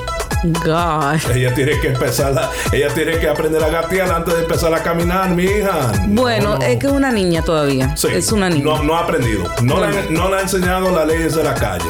God. 0.53 1.30
Ella 1.34 1.55
tiene 1.55 1.80
que 1.80 1.88
empezar, 1.88 2.36
a- 2.38 2.51
ella 2.72 2.88
tiene 2.95 3.18
que 3.18 3.28
aprender 3.28 3.62
a 3.64 3.68
gatear 3.68 4.11
antes 4.12 4.34
de 4.34 4.42
empezar 4.42 4.74
a 4.74 4.82
caminar, 4.82 5.30
mi 5.30 5.45
hija. 5.45 5.90
Bueno, 6.09 6.51
No, 6.55 6.59
no. 6.59 6.64
es 6.64 6.78
que 6.78 6.86
es 6.86 6.92
una 6.92 7.11
niña 7.11 7.42
todavía. 7.42 7.97
Sí, 7.97 8.09
Es 8.12 8.30
una 8.32 8.49
niña. 8.51 8.64
No, 8.64 8.82
no 8.82 8.95
ha 8.97 9.01
aprendido. 9.01 9.45
No, 9.62 9.80
le, 9.80 9.86
Bueno. 9.86 10.01
no 10.11 10.28
le 10.30 10.36
ha 10.36 10.40
enseñado 10.42 10.90
las 10.95 11.07
leyes 11.07 11.34
de 11.34 11.42
la 11.45 11.55
calle. 11.55 11.86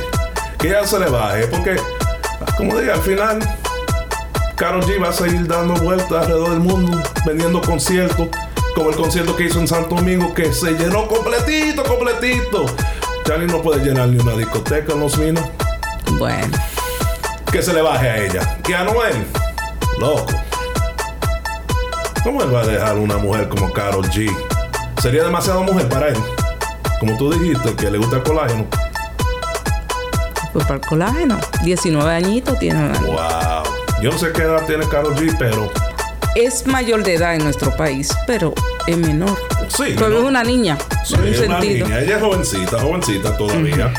Que 0.59 0.69
ella 0.69 0.87
se 0.87 0.99
le 1.01 1.07
baje. 1.11 1.47
Porque, 1.49 1.77
como 2.57 2.79
dije, 2.79 2.93
al 2.93 3.01
final, 3.03 3.39
Karol 4.57 4.83
G 4.85 5.03
va 5.03 5.09
a 5.09 5.13
seguir 5.13 5.47
dando 5.49 5.75
vueltas 5.75 6.13
alrededor 6.13 6.51
del 6.51 6.61
mundo, 6.61 7.03
vendiendo 7.27 7.61
conciertos. 7.61 8.29
Como 8.75 8.91
el 8.91 8.97
concierto 8.97 9.37
que 9.37 9.45
hizo 9.45 9.61
en 9.61 9.69
Santo 9.69 9.95
Domingo, 9.97 10.33
que 10.35 10.53
se 10.53 10.73
llenó 10.73 11.07
completito, 11.07 11.85
completito. 11.85 12.67
Charlie 13.25 13.47
no 13.47 13.63
puede 13.63 13.85
llenar 13.85 14.09
ni 14.09 14.19
una 14.21 14.33
discoteca 14.37 14.93
en 14.93 15.01
los 15.01 15.17
minos. 15.19 15.45
Bueno. 16.19 16.57
Que 17.55 17.63
se 17.63 17.73
le 17.73 17.83
baje 17.83 18.11
a 18.11 18.17
ella. 18.19 18.59
Y 18.67 18.73
a 18.73 18.83
Noel, 18.83 19.15
loco. 20.01 20.27
¿Cómo 22.25 22.43
él 22.43 22.53
va 22.53 22.63
a 22.63 22.67
dejar 22.67 22.99
una 22.99 23.17
mujer 23.17 23.49
como 23.49 23.73
Carol 23.73 24.05
G? 24.11 24.29
Sería 25.01 25.23
demasiado 25.23 25.63
mujer 25.63 25.89
para 25.89 26.09
él. 26.09 26.17
Como 26.99 27.17
tú 27.17 27.33
dijiste, 27.33 27.77
que 27.77 27.93
le 27.93 27.99
gusta 27.99 28.17
el 28.17 28.23
colágeno. 28.25 28.67
Pues 30.53 30.67
para 30.67 30.81
el 30.81 30.85
colágeno. 30.85 31.39
19 31.63 32.11
añitos 32.13 32.59
tiene. 32.59 32.89
Wow. 32.99 33.63
Yo 34.03 34.11
no 34.11 34.19
sé 34.19 34.33
qué 34.33 34.43
edad 34.43 34.67
tiene 34.67 34.89
Carol 34.89 35.15
G, 35.15 35.37
pero 35.39 35.71
Es 36.35 36.67
mayor 36.67 37.05
de 37.05 37.15
edad 37.15 37.37
en 37.37 37.45
nuestro 37.45 37.71
país, 37.77 38.11
pero 38.27 38.53
es 38.89 38.97
menor. 38.97 39.41
Sí, 39.69 39.95
Pero 39.97 40.19
es 40.19 40.25
una 40.25 40.43
niña. 40.43 40.77
sí, 41.05 41.15
en 41.15 41.21
un 41.21 41.27
es 41.29 41.41
una 41.43 41.61
niña. 41.61 42.01
Ella 42.01 42.17
es 42.17 42.21
jovencita, 42.21 42.81
jovencita 42.81 43.37
todavía. 43.37 43.93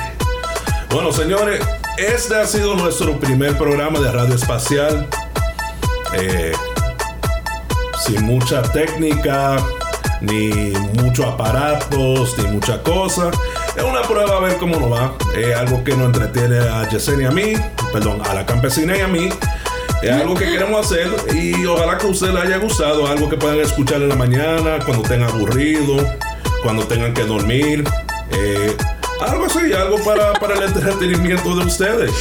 Bueno, 0.89 1.13
señores, 1.13 1.61
este 1.97 2.35
ha 2.35 2.45
sido 2.45 2.75
nuestro 2.75 3.19
primer 3.19 3.57
programa 3.57 3.99
de 3.99 4.11
radio 4.11 4.35
espacial. 4.35 5.07
Eh, 6.13 6.51
sin 8.05 8.23
mucha 8.23 8.61
técnica, 8.61 9.57
ni 10.21 10.49
muchos 11.01 11.25
aparatos, 11.25 12.37
ni 12.37 12.47
mucha 12.47 12.81
cosa. 12.83 13.31
Es 13.75 13.83
una 13.83 14.01
prueba 14.01 14.37
a 14.37 14.39
ver 14.39 14.57
cómo 14.57 14.79
nos 14.79 14.91
va. 14.91 15.13
Es 15.35 15.55
algo 15.55 15.83
que 15.83 15.95
nos 15.95 16.07
entretiene 16.07 16.59
a 16.59 16.87
Yesenia 16.87 17.23
y 17.23 17.25
a 17.27 17.31
mí, 17.31 17.53
perdón, 17.91 18.21
a 18.29 18.33
la 18.33 18.45
campesina 18.45 18.97
y 18.97 19.01
a 19.01 19.07
mí. 19.07 19.29
Es 20.01 20.11
algo 20.11 20.35
que 20.35 20.45
queremos 20.45 20.85
hacer 20.85 21.09
y 21.33 21.65
ojalá 21.65 21.97
que 21.97 22.05
a 22.05 22.09
usted 22.09 22.29
le 22.29 22.41
haya 22.41 22.57
gustado, 22.57 23.07
algo 23.07 23.27
que 23.29 23.37
puedan 23.37 23.59
escuchar 23.59 24.01
en 24.01 24.09
la 24.09 24.15
mañana, 24.15 24.79
cuando 24.85 25.03
estén 25.03 25.23
aburridos, 25.23 26.03
cuando 26.61 26.85
tengan 26.85 27.13
que 27.13 27.23
dormir. 27.23 27.83
Eh, 28.31 28.75
algo 29.21 29.45
así, 29.45 29.73
algo 29.73 29.97
para, 30.03 30.33
para 30.33 30.55
el 30.55 30.63
entretenimiento 30.63 31.55
de 31.55 31.65
ustedes. 31.65 32.11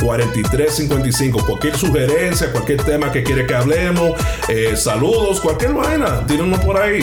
832-464-4355. 0.00 1.44
Cualquier 1.44 1.76
sugerencia, 1.76 2.50
cualquier 2.52 2.82
tema 2.82 3.12
que 3.12 3.22
quiere 3.22 3.46
que 3.46 3.54
hablemos, 3.54 4.12
eh, 4.48 4.74
saludos, 4.76 5.40
cualquier 5.40 5.74
vaina, 5.74 6.26
tírenlo 6.26 6.60
por 6.60 6.80
ahí. 6.80 7.00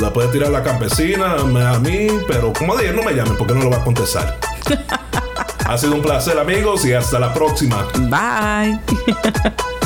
La 0.00 0.12
puede 0.12 0.28
tirar 0.28 0.50
la 0.50 0.62
campesina, 0.62 1.34
a 1.34 1.78
mí, 1.78 2.08
pero 2.26 2.52
como 2.52 2.76
dije, 2.76 2.92
no 2.92 3.02
me 3.02 3.12
llamen 3.12 3.36
porque 3.36 3.54
no 3.54 3.60
lo 3.60 3.70
voy 3.70 3.78
a 3.78 3.84
contestar. 3.84 4.38
ha 5.66 5.78
sido 5.78 5.94
un 5.94 6.02
placer, 6.02 6.38
amigos, 6.38 6.84
y 6.84 6.92
hasta 6.92 7.18
la 7.18 7.32
próxima. 7.32 7.86
Bye. 8.08 8.78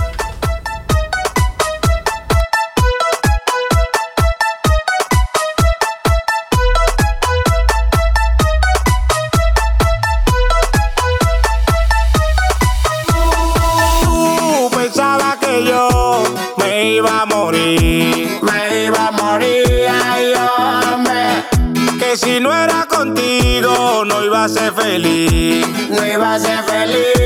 feliz, 24.93 25.67
no 25.89 26.07
iba 26.07 26.35
a 26.35 26.39
ser 26.39 26.63
feliz, 26.65 27.22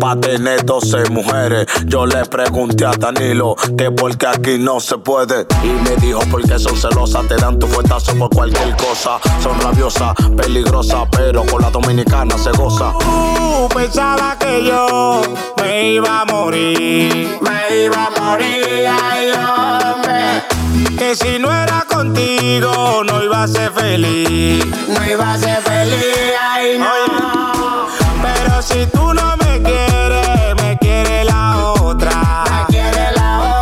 pa' 0.00 0.16
tener 0.16 0.64
12 0.64 1.10
mujeres. 1.10 1.66
Yo 1.84 2.06
le 2.06 2.24
pregunté 2.24 2.86
a 2.86 2.92
Danilo 2.92 3.54
que 3.76 3.90
porque 3.90 4.26
aquí 4.26 4.58
no 4.58 4.80
se 4.80 4.98
puede. 4.98 5.46
Y 5.62 5.68
me 5.68 5.94
dijo 5.96 6.20
porque 6.30 6.58
son 6.58 6.76
celosas, 6.76 7.28
te 7.28 7.36
dan 7.36 7.58
tu 7.58 7.66
fuetazo 7.68 8.16
por 8.16 8.30
cualquier 8.30 8.74
cosa. 8.76 9.20
Son 9.42 9.60
rabiosas, 9.60 10.14
peligrosas, 10.36 11.06
pero 11.12 11.44
con 11.44 11.62
la 11.62 11.70
dominicana 11.70 12.36
se 12.38 12.50
goza. 12.52 12.92
Tú 12.98 13.68
pensaba 13.74 14.36
que 14.38 14.64
yo 14.64 15.20
me 15.62 15.92
iba 15.92 16.22
a 16.22 16.24
morir. 16.24 17.38
Me 17.42 17.84
iba 17.84 18.06
a 18.06 18.20
morir, 18.20 18.88
ay, 18.88 19.30
hombre. 19.32 20.96
Que 20.96 21.14
si 21.14 21.38
no 21.38 21.52
era 21.52 21.84
contigo, 21.86 23.02
no 23.04 23.22
iba 23.22 23.42
a 23.42 23.48
ser 23.48 23.70
feliz. 23.72 24.64
No 24.88 25.10
iba 25.10 25.34
a 25.34 25.38
ser 25.38 25.60
feliz, 25.62 26.34
ay, 26.40 26.78
no. 26.78 27.89
Pero 28.22 28.62
si 28.62 28.86
tú 28.86 29.12
no 29.14 29.36
me 29.36 29.62
quieres, 29.62 30.54
me 30.62 30.78
quiere 30.78 31.24
la 31.24 31.72
otra. 31.80 32.44
Me 32.50 32.66
quiere 32.66 33.12
la 33.12 33.60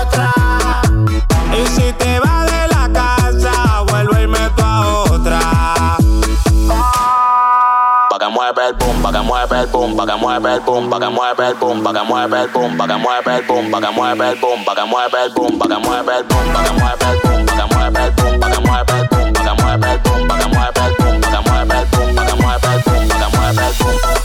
otra. 0.00 0.32
Y 1.52 1.66
si 1.66 1.92
te 1.94 2.20
vas 2.20 2.46
de 2.46 2.68
la 2.68 2.88
casa, 2.92 3.82
vuelvo 3.88 4.18
y 4.18 4.26
meto 4.26 4.64
a 4.64 4.88
otra. 5.04 5.40
Pa' 8.10 8.18
que 8.18 8.28
mueve 8.28 8.66
el 8.68 8.74
boom, 8.74 9.02
pa' 9.02 9.12
que 9.12 9.20
mueve 9.20 9.60
el 9.60 9.66
boom, 9.66 9.96
pa' 9.96 10.06
que 10.06 10.16
mueve 10.16 10.54
el 10.54 10.60
boom, 10.60 10.90
pa' 10.90 10.98
que 10.98 11.08
mueve 11.08 11.48
el 11.48 11.54
boom, 11.54 11.82
pa' 11.82 11.92
que 11.92 12.02
mueve 12.04 12.40
el 12.40 12.52
boom, 12.52 12.76
pa' 12.76 12.86
que 12.86 12.96
mueve 12.98 13.38
el 13.38 13.42
boom, 13.46 13.70
pa' 13.70 13.80
que 13.80 13.88
mueve 13.92 14.30
el 14.30 14.36
boom, 14.40 14.64
pa' 14.64 14.74
que 14.74 14.84
mueve 14.86 15.18
el 15.20 15.24
boom, 15.24 15.24
pa' 15.24 15.24
que 15.24 15.24
mueve 15.24 15.24
el 15.26 15.28
boom, 15.34 15.58
pa' 15.58 15.68
que 15.68 15.78
mueve 15.78 16.16
el 16.16 16.24
boom, 16.24 16.52
pa' 16.52 16.62
que 16.64 16.72
mueve 16.72 16.98
el 16.98 17.14
boom, 17.20 17.40
pa' 17.40 17.54
que 17.54 17.62
mueve 17.70 18.00
el 18.00 18.12
boom, 18.16 18.40
pa' 18.40 18.50
que 18.50 18.60
mueve 18.64 18.92
el 18.94 19.08
boom, 19.10 19.32
pa' 19.32 19.42
que 19.44 19.52
mueve 19.60 19.92
el 19.92 19.98
boom, 19.98 20.28
pa' 20.28 20.38
que 20.38 20.46
mueve 20.46 20.46
el 20.46 20.50
boom, 20.50 20.59
Oh. 23.82 24.19